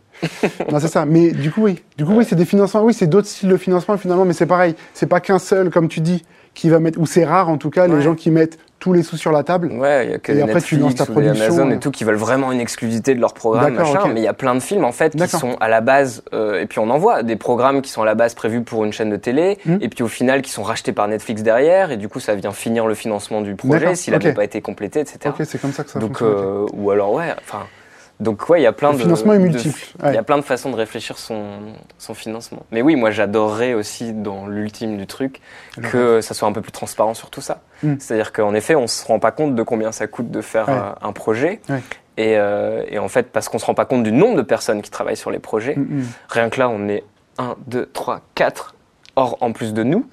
[0.71, 1.05] Non, c'est ça.
[1.05, 1.81] Mais du coup, oui.
[1.97, 2.83] Du coup, oui, c'est des financements.
[2.83, 4.75] Oui, c'est d'autres styles de financement finalement, mais c'est pareil.
[4.93, 6.99] C'est pas qu'un seul, comme tu dis, qui va mettre.
[6.99, 9.43] Ou c'est rare en tout cas, les gens qui mettent tous les sous sur la
[9.43, 9.71] table.
[9.73, 11.75] Ouais, il y a que Et des après, tu lances Netflix ta production, Amazon euh.
[11.75, 14.07] et tout qui veulent vraiment une exclusivité de leur programme, machin.
[14.11, 16.59] Mais il y a plein de films en fait qui sont à la base, euh,
[16.59, 18.91] et puis on en voit des programmes qui sont à la base prévus pour une
[18.91, 19.77] chaîne de télé, Hmm.
[19.81, 22.51] et puis au final qui sont rachetés par Netflix derrière, et du coup ça vient
[22.53, 25.19] finir le financement du projet s'il n'avait pas été complété, etc.
[25.27, 26.43] Ok, c'est comme ça que ça Donc, fonctionne.
[26.43, 27.67] euh, ou alors ouais, enfin.
[28.21, 30.37] Donc ouais, il y a plein Le de financement est multiple, Il y a plein
[30.37, 31.43] de façons de réfléchir son
[31.97, 32.63] son financement.
[32.71, 35.41] Mais oui, moi j'adorerais aussi dans l'ultime du truc
[35.91, 37.61] que ça soit un peu plus transparent sur tout ça.
[37.83, 37.95] Hmm.
[37.99, 40.75] C'est-à-dire qu'en effet, on se rend pas compte de combien ça coûte de faire Ouais.
[40.75, 41.61] euh, un projet.
[41.67, 41.81] Ouais.
[42.17, 44.81] Et, euh, et en fait, parce qu'on se rend pas compte du nombre de personnes
[44.83, 45.75] qui travaillent sur les projets.
[45.75, 46.05] Mm, mm.
[46.29, 47.03] Rien que là, on est
[47.39, 48.75] 1, 2, 3, 4.
[49.15, 50.05] Or, en plus de nous.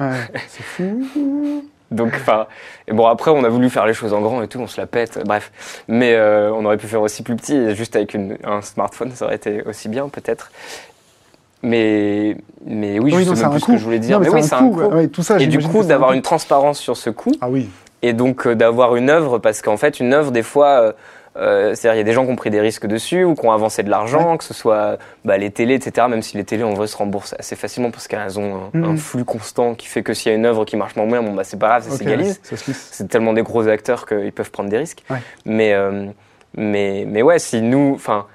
[0.49, 1.05] C'est fou.
[1.91, 2.47] Donc, enfin,
[2.87, 4.79] et bon, après, on a voulu faire les choses en grand et tout, on se
[4.81, 5.83] la pète, bref.
[5.89, 9.11] Mais euh, on aurait pu faire aussi plus petit, et juste avec une, un smartphone,
[9.15, 10.51] ça aurait été aussi bien, peut-être.
[11.63, 14.19] Mais, mais oui, Oui, je sais c'est même un plus ce que je voulais dire.
[14.19, 14.81] Non, mais mais oui, c'est un coût.
[14.83, 17.69] ouais, tout ça, Et du coup, d'avoir un une transparence sur ce coût, Ah oui.
[18.03, 20.93] et donc euh, d'avoir une œuvre, parce qu'en fait, une œuvre, des fois,
[21.39, 23.47] euh, c'est-à-dire, il y a des gens qui ont pris des risques dessus ou qui
[23.47, 26.07] ont avancé de l'argent, que ce soit bah, les télés, etc.
[26.11, 28.85] Même si les télés, en vrai, se remboursent assez facilement parce qu'elles ont un, Mhm.
[28.85, 31.23] un flux constant qui fait que s'il y a une œuvre qui marche moins bien,
[31.23, 32.41] bon, bah, c'est pas grave, ça s'égalise.
[32.51, 32.59] ouais.
[32.75, 35.03] C'est tellement des gros acteurs qu'ils peuvent prendre des risques.
[35.11, 35.19] Ouais.
[35.45, 36.07] Mais, euh,
[36.57, 38.27] mais, mais ouais, si nous, enfin,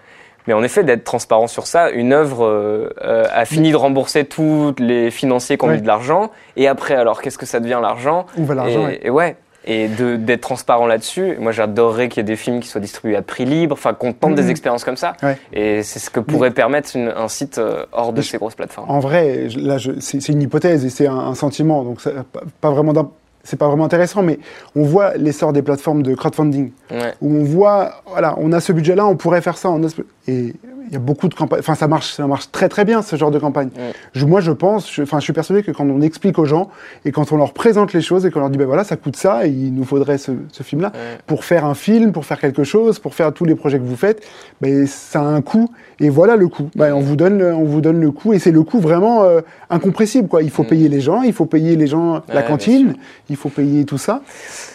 [0.47, 4.25] mais en effet, d'être transparent sur ça, une œuvre euh, euh, a fini de rembourser
[4.25, 5.75] tous les financiers qui ont Ouais.
[5.75, 6.31] mis de l'argent.
[6.57, 8.25] Et après, alors, qu'est-ce que ça devient l'argent?
[8.37, 8.99] Où va l'argent et, ouais.
[9.03, 9.35] et ouais.
[9.65, 11.37] Et d'être transparent là-dessus.
[11.39, 14.11] Moi, j'adorerais qu'il y ait des films qui soient distribués à prix libre, enfin, qu'on
[14.11, 14.35] tente Mhm.
[14.35, 15.13] des expériences comme ça.
[15.23, 15.37] Ouais.
[15.53, 18.55] Et c'est ce que pourrait permettre une- un site euh, hors de je- ces grosses
[18.55, 18.89] plateformes.
[18.91, 22.71] En vrai, là, c'est une hypothèse et c'est un, un sentiment, donc ça- pas, pas
[22.71, 23.13] vraiment
[23.45, 24.39] c'est pas vraiment intéressant, mais
[24.73, 27.13] on voit l'essor des plateformes de crowdfunding Ouais.
[27.21, 30.01] où on voit, voilà, on a ce budget-là, on pourrait faire ça, on a ce-
[30.29, 30.53] et
[30.87, 33.15] il y a beaucoup de campagnes, enfin ça marche, ça marche très très bien ce
[33.15, 33.69] genre de campagne.
[33.77, 33.93] Ouais.
[34.13, 36.69] Je- moi, je pense, je- enfin, je suis persuadé que quand on explique aux gens
[37.05, 39.15] et quand on leur présente les choses et qu'on leur dit, ben voilà, ça coûte
[39.15, 41.17] ça, et il nous faudrait ce, ce film-là Ouais.
[41.27, 43.95] pour faire un film, pour faire quelque chose, pour faire tous les projets que vous
[43.95, 44.23] faites,
[44.61, 45.69] ben ça a un coût
[45.99, 46.69] et voilà le coût.
[46.75, 49.23] Ben, on vous donne, le- on vous donne le coût et c'est le coût vraiment
[49.23, 50.41] euh, incompressible quoi.
[50.43, 50.67] Il faut Mm.
[50.67, 52.95] payer les gens, il faut payer les gens la cantine,
[53.29, 54.21] il faut payer tout ça.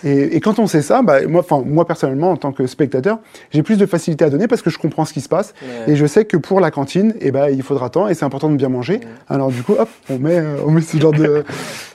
[0.04, 3.18] Et, et quand on sait ça, ben, moi, enfin moi personnellement en tant que spectateur,
[3.50, 5.54] j'ai plus de facilité à donner parce que je comprends ce qui se passe
[5.86, 8.48] et je sais que pour la cantine, eh ben il faudra tant et c'est important
[8.48, 8.98] de bien manger.
[8.98, 9.32] Mm.
[9.34, 11.44] Alors du coup, hop, on met, euh, on met ce genre de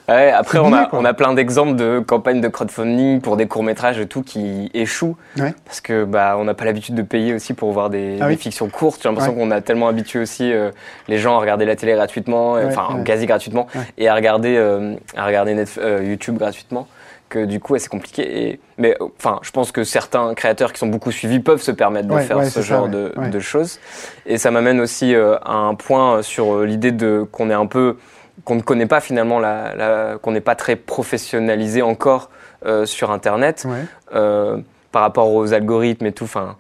[0.10, 3.48] Ouais, après, on a, bien, on a plein d'exemples de campagnes de crowdfunding pour des
[3.48, 5.16] courts-métrages et tout qui échouent.
[5.40, 5.54] Ouais.
[5.64, 8.36] Parce que, bah, on n'a pas l'habitude de payer aussi pour voir des, Ah des
[8.36, 9.00] fictions courtes.
[9.02, 9.40] J'ai l'impression Ouais.
[9.40, 10.72] qu'on a tellement habitué aussi euh,
[11.08, 14.96] les gens à regarder la télé gratuitement, euh, enfin, quasi gratuitement, et à regarder, euh,
[15.16, 16.88] à regarder euh, YouTube gratuitement.
[17.34, 18.48] Que du coup, ouais, c'est compliqué.
[18.50, 21.72] Et, mais, euh, enfin, je pense que certains créateurs qui sont beaucoup suivis peuvent se
[21.72, 23.80] permettre de Ouais, faire ouais, ce ça, genre de, choses.
[24.28, 27.66] Et ça m'amène aussi euh, à un point sur euh, l'idée de qu'on est un
[27.66, 27.98] peu
[28.46, 32.30] qu'on ne connaît pas finalement la, la- qu'on n'est pas très professionnalisé encore
[32.68, 33.66] euh, sur internet
[34.92, 36.56] par rapport aux algorithmes et tout enfin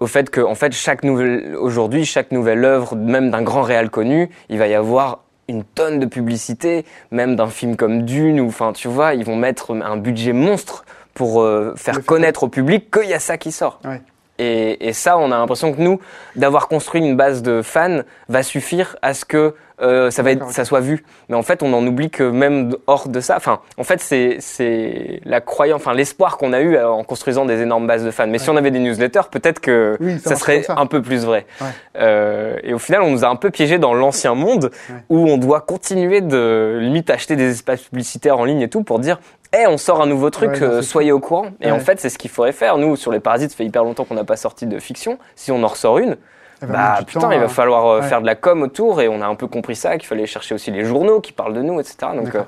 [0.00, 3.90] au fait que en fait chaque nouvelle aujourd'hui chaque nouvelle œuvre même d'un grand réal
[3.90, 8.48] connu il va y avoir une tonne de publicité même d'un film comme Dune ou
[8.48, 10.84] enfin tu vois ils vont mettre un budget monstre
[11.14, 14.02] pour euh, faire connaître au public qu'il y a ça qui sort Ouais.
[14.38, 16.00] Et, et ça, on a l'impression que nous,
[16.36, 20.38] d'avoir construit une base de fans, va suffire à ce que euh, ça, va être,
[20.38, 21.04] D'accord, ça soit vu.
[21.28, 25.20] Mais en fait, on en oublie que même hors de ça, enfin, en fait, c'est
[25.24, 28.26] la croyance, enfin, l'espoir qu'on a eu euh, en construisant des énormes bases de fans.
[28.26, 30.74] Mais si on avait des newsletters, peut-être que Oui, ça serait ça.
[30.78, 31.46] un peu plus vrai.
[31.60, 31.66] Ouais.
[31.98, 34.96] Euh, et au final, on nous a un peu piégé dans l'ancien monde Ouais.
[35.10, 38.98] où on doit continuer de limite acheter des espaces publicitaires en ligne et tout pour
[38.98, 39.18] dire.
[39.58, 41.46] Eh, on sort un nouveau truc, Ouais, euh, soyez au courant.
[41.60, 41.70] Et Ouais.
[41.72, 42.78] en fait, c'est ce qu'il faudrait faire.
[42.78, 45.18] Nous, sur les Parasites, ça fait hyper longtemps qu'on n'a pas sorti de fiction.
[45.34, 46.16] Si on en ressort une,
[46.62, 48.06] Elle va bah putain, temps il va à- falloir euh, ouais.
[48.08, 50.54] faire de la com autour et on a un peu compris ça, qu'il fallait chercher
[50.54, 51.96] aussi les journaux qui parlent de nous, etc.
[52.14, 52.42] Donc, euh,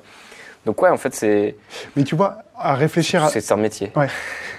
[0.66, 1.56] donc ouais, en fait, c'est
[1.96, 3.92] Mais tu vois, à réfléchir, à, c'est un métier.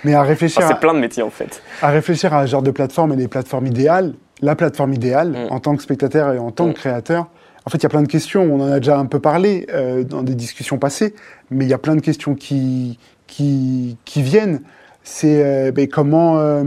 [0.04, 1.62] mais à réfléchir, Enfin, c'est plein de métiers en fait.
[1.82, 5.48] à réfléchir à un genre de plateforme et des plateformes idéales, la plateforme idéale Mm.
[5.52, 6.74] en tant que spectateur et en tant Mm.
[6.74, 7.28] que créateur.
[7.66, 8.44] En fait, il y a plein de questions.
[8.44, 11.14] On en a déjà un peu parlé euh, dans des discussions passées,
[11.52, 12.98] mais il y a plein de questions qui
[13.28, 14.62] qui, viennent.
[15.04, 16.66] C'est euh, ben, comment euh,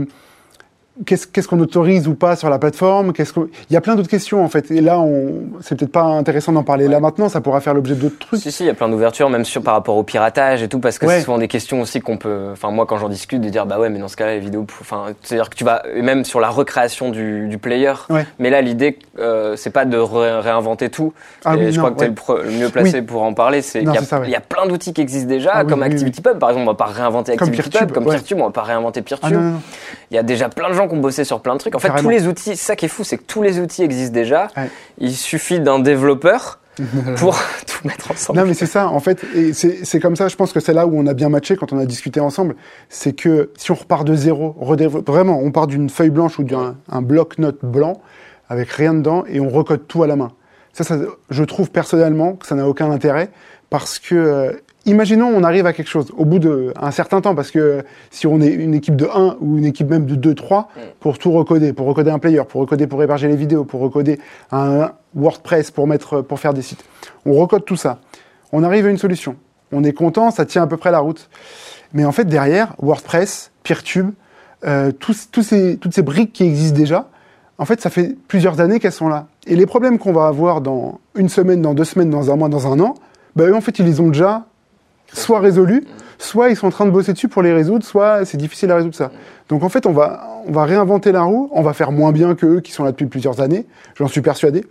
[1.05, 3.13] qu'est-ce qu'on autorise ou pas sur la plateforme?
[3.13, 3.33] Qu'est-ce
[3.69, 4.69] Il y a plein d'autres questions en fait.
[4.71, 5.43] Et là, on...
[5.61, 7.29] c'est peut-être pas intéressant d'en parler là maintenant.
[7.29, 8.39] Ça pourra faire l'objet d'autres trucs.
[8.41, 10.79] Si, si, il y a plein d'ouvertures, même sur, par rapport au piratage et tout,
[10.79, 11.15] parce que Ouais.
[11.19, 12.49] c'est souvent des questions aussi qu'on peut.
[12.51, 14.65] Enfin, moi, quand j'en discute, de dire, bah ouais, mais dans ce cas-là, les vidéos.
[14.81, 15.81] Enfin, c'est-à-dire que tu vas.
[16.01, 17.93] Même sur la recréation du, du player.
[18.09, 18.25] Ouais.
[18.39, 21.13] Mais là, l'idée, euh, c'est pas de ré- réinventer tout.
[21.43, 22.09] Ah et oui, je non, crois que t'es ouais.
[22.09, 23.61] le, pre- le mieux placé pour en parler.
[23.63, 23.89] C'est y,
[24.25, 25.81] il y a plein d'outils qui existent déjà, Ah oui, comme.
[25.83, 26.67] ActivityPub, par exemple.
[26.67, 28.05] On va pas réinventer ActivityPub, Peertube, comme.
[28.05, 29.37] Peertube, on va pas réinventer Ah Peertube.
[29.39, 29.53] non.
[30.11, 31.75] Il y a déjà plein de gens qui ont bossé sur plein de trucs.
[31.75, 32.09] En fait, Carrément.
[32.09, 34.47] tous les outils, ça qui est fou, c'est que tous les outils existent déjà.
[34.57, 34.69] Ouais.
[34.97, 36.59] Il suffit d'un développeur
[37.17, 38.39] pour tout mettre ensemble.
[38.39, 40.87] Non, mais c'est ça, en fait, et c'est comme ça, je pense que c'est là
[40.87, 42.55] où on a bien matché quand on a discuté ensemble,
[42.89, 46.75] c'est que si on repart de zéro, vraiment, on part d'une feuille blanche ou d'un
[46.89, 48.01] un bloc-notes blanc,
[48.49, 50.31] avec rien dedans, et on recode tout à la main.
[50.73, 50.97] Ça, ça
[51.29, 53.29] je trouve personnellement que ça n'a aucun intérêt,
[53.69, 54.51] parce que, euh,
[54.85, 58.41] imaginons, on arrive à quelque chose, au bout d'un certain temps, parce que si on
[58.41, 60.69] est une équipe de 1 ou une équipe même de 2, 3,
[60.99, 64.19] pour tout recoder, pour recoder un player, pour recoder pour héberger les vidéos, pour recoder
[64.51, 66.83] un WordPress, pour, mettre, pour faire des sites,
[67.25, 67.99] on recode tout ça
[68.53, 69.35] on arrive à une solution.
[69.73, 71.27] On est content, ça tient à peu près la route.
[71.91, 74.11] Mais en fait, derrière, WordPress, Peertube,
[74.65, 77.09] euh, tous, tous ces, toutes ces briques qui existent déjà,
[77.57, 79.27] en fait, ça fait plusieurs années qu'elles sont là.
[79.47, 82.47] Et les problèmes qu'on va avoir dans une semaine, dans deux semaines, dans un mois,
[82.47, 82.93] dans un an,
[83.35, 84.45] bah, eux, en fait, ils les ont déjà
[85.13, 85.83] soit résolus,
[86.17, 88.75] soit ils sont en train de bosser dessus pour les résoudre, soit c'est difficile à
[88.75, 89.11] résoudre ça.
[89.49, 92.35] Donc en fait, on va, on va réinventer la roue, on va faire moins bien
[92.35, 94.65] que eux qui sont là depuis plusieurs années, j'en suis persuadé.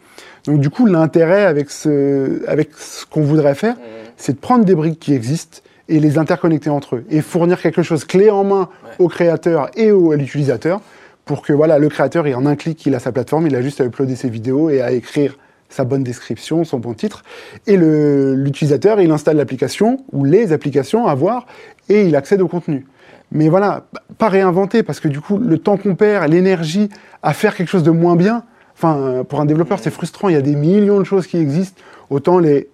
[0.46, 3.76] Donc du coup, l'intérêt avec ce, avec ce qu'on voudrait faire,
[4.16, 7.82] c'est de prendre des briques qui existent et les interconnecter entre eux et fournir quelque
[7.82, 8.68] chose clé en main
[8.98, 10.80] au créateur et au, à l'utilisateur
[11.24, 13.62] pour que voilà, le créateur, il en un clic, il a sa plateforme, il a
[13.62, 15.36] juste à uploader ses vidéos et à écrire
[15.72, 17.22] sa bonne description, son bon titre.
[17.66, 21.46] Et l'utilisateur, il installe l'application ou les applications à voir
[21.88, 22.86] et il accède au contenu.
[23.30, 23.86] Mais voilà,
[24.18, 26.90] pas réinventer parce que du coup, le temps qu'on perd, l'énergie
[27.22, 28.44] à faire quelque chose de moins bien,
[28.74, 30.28] enfin, pour un développeur, c'est frustrant.
[30.28, 31.80] Il y a des millions de choses qui existent.
[32.10, 32.68] Autant les,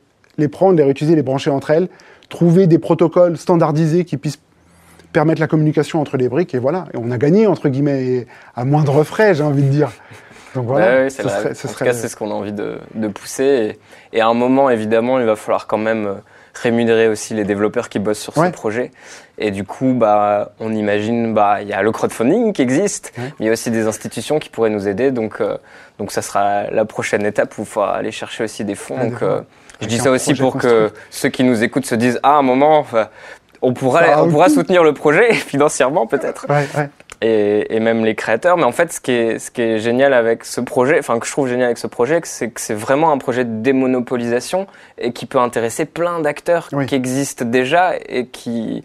[0.50, 1.88] prendre, les réutiliser, les brancher entre elles,
[2.28, 4.40] trouver des protocoles standardisés qui puissent
[5.12, 6.86] permettre la communication entre les briques et voilà.
[6.94, 8.26] On a gagné, entre guillemets, et
[8.56, 9.90] à moindre frais, j'ai envie de dire.
[10.54, 12.52] Donc voilà, Bah c'est ce serait- ce en tout cas, c'est ce qu'on a envie
[12.52, 13.76] de, de pousser.
[14.12, 16.14] Et, et à un moment, évidemment, il va falloir quand même euh,
[16.54, 18.46] rémunérer aussi les développeurs qui bossent sur Ouais.
[18.46, 18.90] ces projets.
[19.38, 23.24] Et du coup, bah, on imagine, bah, il y a le crowdfunding qui existe, Ouais.
[23.38, 25.10] mais il y a aussi des institutions qui pourraient nous aider.
[25.12, 25.56] Donc, euh,
[25.98, 28.96] donc ça sera la prochaine étape où il faudra aller chercher aussi des fonds.
[28.98, 29.40] Ah, donc, euh,
[29.80, 32.38] je dis ça aussi projet pour que ceux qui nous écoutent se disent, ah, à
[32.38, 32.84] un moment,
[33.62, 36.88] on pourra, Ça on pourra soutenir le projet financièrement peut-être Ouais, ouais.
[37.20, 38.56] Et, et même les créateurs.
[38.56, 41.26] Mais en fait, ce qui est, ce qui est génial avec ce projet, enfin que
[41.26, 44.66] je trouve génial avec ce projet, c'est que c'est vraiment un projet de démonopolisation
[44.98, 46.86] et qui peut intéresser plein d'acteurs Oui.
[46.86, 48.84] qui existent déjà et qui,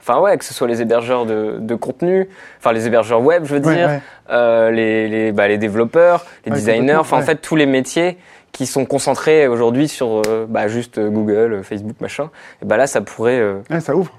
[0.00, 2.28] enfin ouais, que ce soit les hébergeurs de, de contenu,
[2.58, 4.00] enfin les hébergeurs web, je veux Ouais, dire, ouais.
[4.30, 8.16] euh, les, les, bah, les développeurs, les Ouais, designers, enfin en fait tous les métiers
[8.52, 12.30] qui sont concentrés aujourd'hui sur euh, bah, juste Google, Facebook, machin.
[12.62, 14.12] Et bah là, ça pourrait, euh, Ouais, ça ouvre.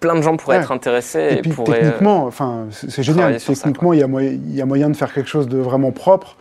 [0.00, 0.62] Plein de gens pourraient Ouais.
[0.62, 1.78] être intéressés Et, et, puis pourraient.
[1.78, 3.36] euh, techniquement, enfin, c'est génial.
[3.38, 6.36] Techniquement, il y, y a moyen de faire quelque chose de vraiment propre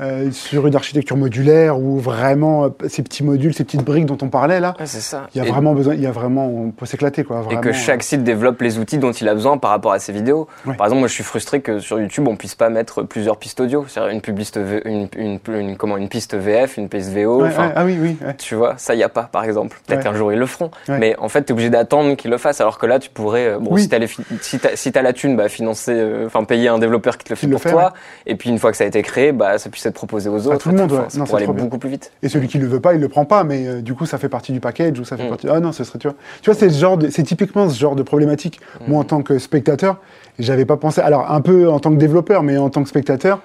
[0.00, 4.18] euh, sur une architecture modulaire ou vraiment euh, ces petits modules, ces petites briques dont
[4.22, 4.74] on parlait là.
[4.80, 5.28] ouais, c'est ça.
[5.34, 7.44] Il y a Et- vraiment besoin, il y a vraiment, on peut s'éclater quoi.
[7.50, 10.12] et que chaque site développe les outils dont il a besoin par rapport à ses
[10.12, 10.48] vidéos.
[10.66, 10.74] Ouais.
[10.74, 13.60] Par exemple, moi, je suis frustré que sur YouTube, on puisse pas mettre plusieurs pistes
[13.60, 14.20] audio, c'est-à-dire une,
[14.64, 17.42] V- une, une, une- comment, une piste VF, une piste VO.
[17.42, 18.16] Ouais, enfin, ouais, ah oui, oui.
[18.24, 18.34] ouais.
[18.36, 19.80] Tu vois, ça y a pas, par exemple.
[19.86, 20.04] Peut-être Ouais.
[20.04, 20.98] qu'un jour ils le feront, Ouais.
[20.98, 23.58] mais en fait, t'es obligé d'attendre qu'ils le fassent, alors que là, tu pourrais, euh,
[23.58, 23.82] bon, Oui.
[23.82, 27.16] si t'as les fi- si t'as la thune, bah, financer, euh, enfin, payer un développeur
[27.16, 27.92] qui te le fait le pour fait, toi,
[28.26, 30.46] et puis une fois que ça a été créé, bah, ça puisse être proposé aux
[30.46, 30.58] autres.
[30.58, 30.98] tout le monde, ouais.
[31.16, 31.54] Non, c'est aller bien.
[31.54, 32.12] beaucoup plus vite.
[32.22, 34.18] Et celui qui le veut pas, il le prend pas, mais euh, du coup, ça
[34.18, 35.28] fait partie du package ou ça fait Mm.
[35.28, 35.46] partie.
[35.50, 36.16] Ah non, ce serait tu vois.
[36.42, 38.60] Tu vois, c'est genre, de- c'est typiquement ce genre de problématique.
[38.80, 38.90] Mm.
[38.90, 39.98] Moi, en tant que spectateur,
[40.38, 41.00] j'avais pas pensé.
[41.00, 43.40] Alors, un peu en tant que développeur, mais en tant que spectateur,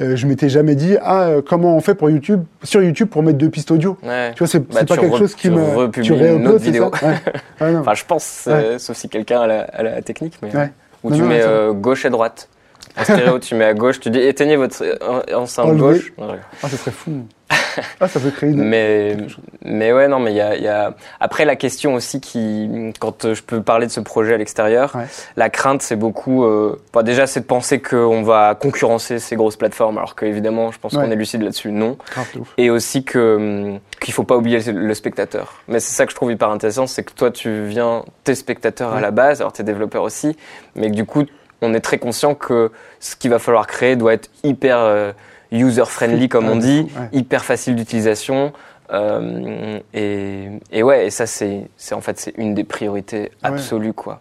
[0.00, 3.22] euh, je m'étais jamais dit ah euh, comment on fait pour YouTube, sur YouTube pour
[3.22, 3.98] mettre deux pistes audio.
[4.02, 4.32] Ouais.
[4.34, 5.90] Tu vois, c'est Bah, c'est pas quelque chose qui me.
[5.90, 6.90] tu une autre c'est vidéo.
[6.98, 7.14] ça Ouais.
[7.60, 7.64] Ah.
[7.80, 10.48] Enfin, je pense, euh, sauf si quelqu'un a la, a la technique, mais
[11.04, 12.48] Non, tu mets euh, gauche et droite.
[12.96, 16.12] En stéréo, tu mets à gauche, tu dis éteignez votre euh, enceinte gauche.
[16.18, 16.36] Non.
[16.62, 17.26] Ah, ça serait fou.
[18.00, 18.62] ah, ça peut créer une.
[18.62, 19.16] Mais,
[19.64, 20.94] mais ouais, non, mais il y a, il y a.
[21.20, 24.94] Après, la question aussi qui, quand euh, je peux parler de ce projet à l'extérieur,
[24.94, 25.06] Ouais.
[25.36, 26.44] la crainte, c'est beaucoup.
[26.44, 30.78] Euh, bah, déjà, c'est de penser qu'on va concurrencer ces grosses plateformes, alors qu'évidemment, je
[30.78, 31.04] pense Ouais.
[31.04, 31.96] qu'on est lucide là-dessus, non.
[32.58, 35.62] Et aussi que qu'il faut pas oublier le, spectateur.
[35.68, 38.92] Mais c'est ça que je trouve hyper intéressant, c'est que toi tu viens, t'es spectateur
[38.92, 40.36] à la base, alors t'es développeur aussi,
[40.74, 41.24] mais que du coup
[41.62, 45.12] on est très conscient que ce qu'il va falloir créer doit être hyper euh,
[45.50, 47.08] user friendly comme on dit, ouais.
[47.12, 48.52] hyper facile d'utilisation.
[48.92, 53.30] euh, et, et ouais, et ça c'est en fait c'est une des priorités ouais.
[53.42, 54.20] absolues quoi.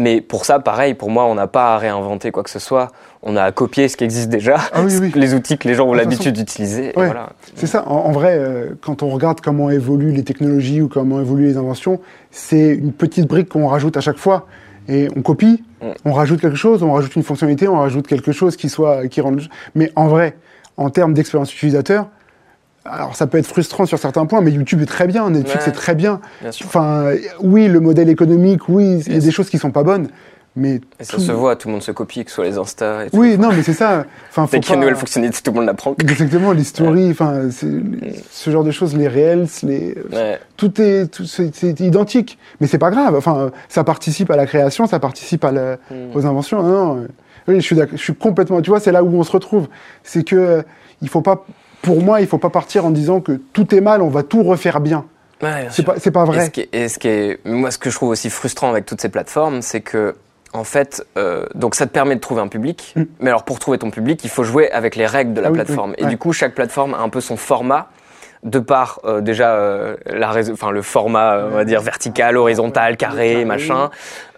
[0.00, 2.92] Mais pour ça, pareil, pour moi, on n'a pas à réinventer quoi que ce soit.
[3.24, 5.12] on a à copier ce qui existe déjà, Ah oui, oui.
[5.16, 6.90] les outils que les gens ont l'habitude d'utiliser.
[6.90, 7.06] et Ouais.
[7.06, 7.30] voilà.
[7.56, 7.82] C'est ça.
[7.88, 11.56] En, en vrai, euh, quand on regarde comment évoluent les technologies ou comment évoluent les
[11.56, 14.46] inventions, c'est une petite brique qu'on rajoute à chaque fois.
[14.88, 15.86] Et on copie, Mm.
[16.06, 19.20] on rajoute quelque chose, on rajoute une fonctionnalité, on rajoute quelque chose qui soit qui
[19.20, 19.42] rende.
[19.76, 20.36] Mais en vrai,
[20.76, 22.08] en termes d'expérience utilisateur,
[22.84, 25.70] alors ça peut être frustrant sur certains points, mais YouTube est très bien, Netflix Ouais.
[25.70, 26.20] est très bien.
[26.40, 26.50] Bien.
[26.64, 27.10] Enfin,
[27.42, 30.08] oui, le modèle économique, oui, il y a des choses qui sont pas bonnes,
[30.58, 32.58] mais Et ça tout- se voit, tout le monde se copie, que ce soit les
[32.58, 33.16] Insta et tout.
[33.16, 34.04] Oui, non, mais c'est ça.
[34.30, 35.94] Enfin, faut Dès qu'il y a une nouvelle fonctionnalité, tout le monde la prend.
[36.00, 37.80] Exactement, les stories, enfin, c'est-
[38.30, 40.38] ce genre de choses, les réels, les, Ouais.
[40.56, 42.38] tout est, tout- c'est identique.
[42.60, 43.14] Mais c'est pas grave.
[43.16, 46.14] Enfin, ça participe à la création, ça participe à la- Mm.
[46.14, 46.62] aux inventions.
[46.62, 47.08] Non, non, euh,
[47.48, 48.60] oui, je suis, je suis complètement.
[48.60, 49.68] Tu vois, c'est là où on se retrouve.
[50.02, 50.62] C'est que euh,
[51.00, 51.44] il faut pas,
[51.82, 54.42] pour moi, il faut pas partir en disant que tout est mal, on va tout
[54.42, 55.04] refaire bien.
[55.40, 56.50] Ouais, C'est pas, c'est pas Et ce, vrai.
[56.50, 59.00] qui est, et ce qui est- moi, ce que je trouve aussi frustrant avec toutes
[59.00, 60.16] ces plateformes, c'est que,
[60.52, 63.02] en fait, euh, donc ça te permet de trouver un public, Mm.
[63.20, 65.52] mais alors pour trouver ton public, il faut jouer avec les règles de la Ah
[65.52, 65.90] plateforme.
[65.90, 66.10] oui, Et ouais.
[66.10, 67.88] du coup, chaque plateforme a un peu son format.
[68.44, 73.30] De par euh, déjà euh, la enfin le format on va dire vertical, horizontal, carré,
[73.32, 73.44] carré.
[73.44, 73.90] machin,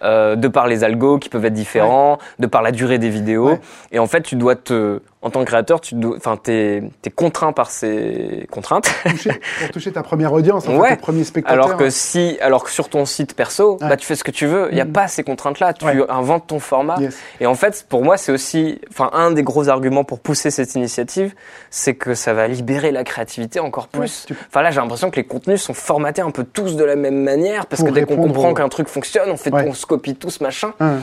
[0.03, 3.49] euh, de par les algos qui peuvent être différents, de par la durée des vidéos,
[3.51, 3.59] Ouais.
[3.91, 7.09] et en fait tu dois te, en tant que créateur, tu dois, enfin t'es es
[7.09, 8.89] contraint par ces contraintes.
[9.05, 10.89] Toucher- pour toucher ta première audience, en Ouais.
[10.89, 11.65] fait, tes premiers spectateurs.
[11.65, 14.45] Alors que si, alors que sur ton site perso, bah tu fais ce que tu
[14.47, 14.67] veux.
[14.71, 14.91] Il n'y a Mhm.
[14.93, 15.73] pas ces contraintes-là.
[15.73, 16.97] Tu inventes ton format.
[16.99, 17.17] Yes.
[17.39, 20.73] Et en fait, pour moi, c'est aussi, enfin, un des gros arguments pour pousser cette
[20.75, 21.33] initiative,
[21.69, 24.25] c'est que ça va libérer la créativité encore plus.
[24.27, 26.95] tu- Enfin là, j'ai l'impression que les contenus sont formatés un peu tous de la
[26.95, 29.85] même manière parce Pour que dès qu'on comprend qu'un truc fonctionne, on fait, on se
[29.91, 30.73] copie tous machin.
[30.79, 30.99] Hein.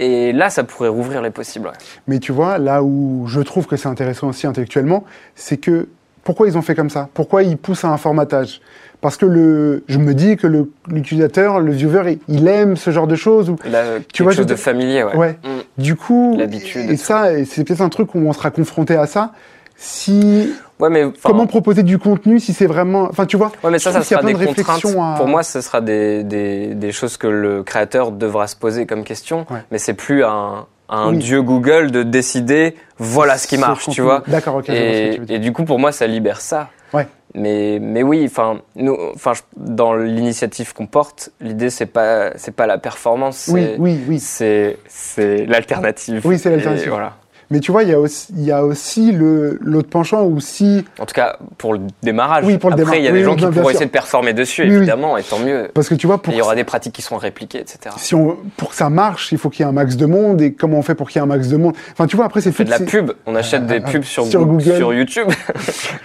[0.00, 1.66] Et là, ça pourrait rouvrir les possibles.
[1.68, 1.72] ouais.
[2.08, 5.04] Mais tu vois, là où je trouve que c'est intéressant aussi intellectuellement,
[5.36, 5.88] c'est que
[6.24, 7.08] pourquoi ils ont fait comme ça?
[7.14, 8.60] Pourquoi ils poussent à un formatage?
[9.00, 10.46] Parce que le, je me dis que
[10.88, 13.50] l'utilisateur, le, viewer, il, il aime ce genre de choses.
[13.50, 15.16] Ou, euh, quelque vois, chose de familier, ouais.
[15.16, 15.38] Ouais.
[15.44, 15.82] Mm.
[15.82, 19.06] du coup, L'habitude et, et ça, c'est peut-être un truc où on sera confronté à
[19.06, 19.32] ça.
[19.76, 23.70] Si Ouais, mais enfin, comment proposer du contenu si c'est vraiment, enfin tu vois, Ouais,
[23.70, 24.56] mais ça, ça sera des de contraintes.
[24.66, 28.56] réflexions à- Pour moi, ce sera des, des, des choses que le créateur devra se
[28.56, 29.46] poser comme question.
[29.50, 29.60] Ouais.
[29.70, 31.18] Mais c'est plus un, un Oui.
[31.18, 34.22] dieu Google de décider voilà ce qui marche, tu vois.
[34.26, 34.68] D'accord, ok.
[34.70, 36.68] Et, du coup, pour moi, ça libère ça.
[36.92, 37.06] Ouais.
[37.34, 42.66] Mais, mais oui, enfin, nous, enfin, dans l'initiative qu'on porte, l'idée c'est pas, c'est pas
[42.66, 44.18] la performance, Oui, oui, oui.
[44.20, 46.20] c'est, c'est l'alternative.
[46.26, 46.90] Oui, c'est l'alternative.
[46.90, 47.14] Voilà.
[47.52, 50.40] Mais tu vois, il y a aussi, il y a aussi le l'autre penchant où
[50.40, 52.44] si En tout cas, pour le démarrage.
[52.46, 54.62] Oui, pour le Après, il y a des gens qui pourront essayer de performer dessus,
[54.62, 54.76] Oui, oui.
[54.78, 55.68] évidemment, et tant mieux.
[55.74, 57.94] parce que tu vois pour il y aura des pratiques qui seront répliquées, etc.
[57.98, 60.40] si on, pour que ça marche, il faut qu'il y ait un max de monde.
[60.40, 61.74] Et comment on fait pour qu'il y ait un max de monde?
[61.92, 64.24] Enfin, tu vois, après, c'est fait de la pub, on achète des Ah, pubs sur,
[64.26, 65.28] sur Google, sur YouTube.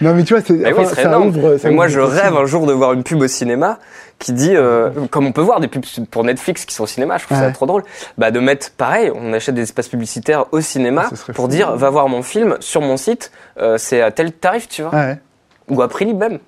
[0.00, 1.28] Non, mais tu vois, c'est, enfin, ça énorme.
[1.28, 1.56] ouvre.
[1.56, 3.78] ça Mais moi, je rêve un jour de voir une pub au cinéma
[4.18, 7.18] qui dit, euh, comme on peut voir des pubs pour Netflix qui sont au cinéma,
[7.18, 7.84] je trouve ça trop drôle,
[8.16, 11.48] bah de mettre pareil, on achète des espaces publicitaires au cinéma Ah, pour fou.
[11.50, 14.92] dire, va voir mon film sur mon site, euh, c'est à tel tarif, tu vois,
[14.92, 15.18] Ouais,
[15.68, 16.38] ou à prix libre même.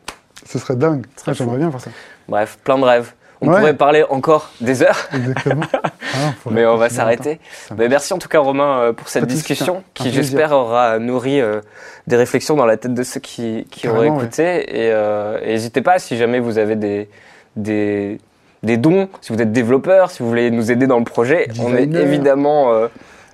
[0.46, 1.06] ce serait dingue.
[1.26, 1.90] Ouais, J'aimerais bien voir ça.
[2.28, 3.12] Bref, plein de rêves.
[3.42, 3.56] On Ouais.
[3.58, 5.62] pourrait parler encore des heures, Exactement.
[6.12, 7.38] Ah mais on va s'arrêter.
[7.78, 11.60] Mais merci en tout cas Romain euh, pour cette discussion qui j'espère aura nourri euh,
[12.08, 14.64] des réflexions dans la tête de ceux qui, qui Carrément, écouté.
[14.76, 17.08] Et euh, et n'hésitez pas si jamais vous avez des,
[17.56, 18.18] des,
[18.62, 21.74] des dons, si vous êtes développeur, si vous voulez nous aider dans le projet, on
[21.76, 22.02] est Designer.
[22.02, 22.88] évidemment, euh,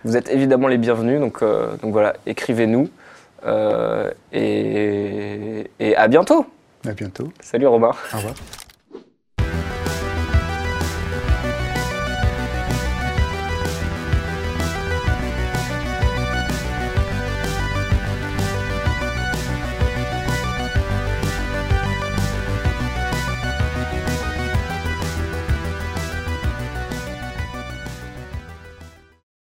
[0.05, 1.21] vous êtes évidemment les bienvenus.
[1.21, 2.89] Donc, euh, donc voilà, écrivez-nous.
[3.47, 6.47] Euh, et, et à bientôt.
[6.87, 7.33] À bientôt.
[7.41, 7.93] Salut Romain.
[8.13, 8.35] Au revoir.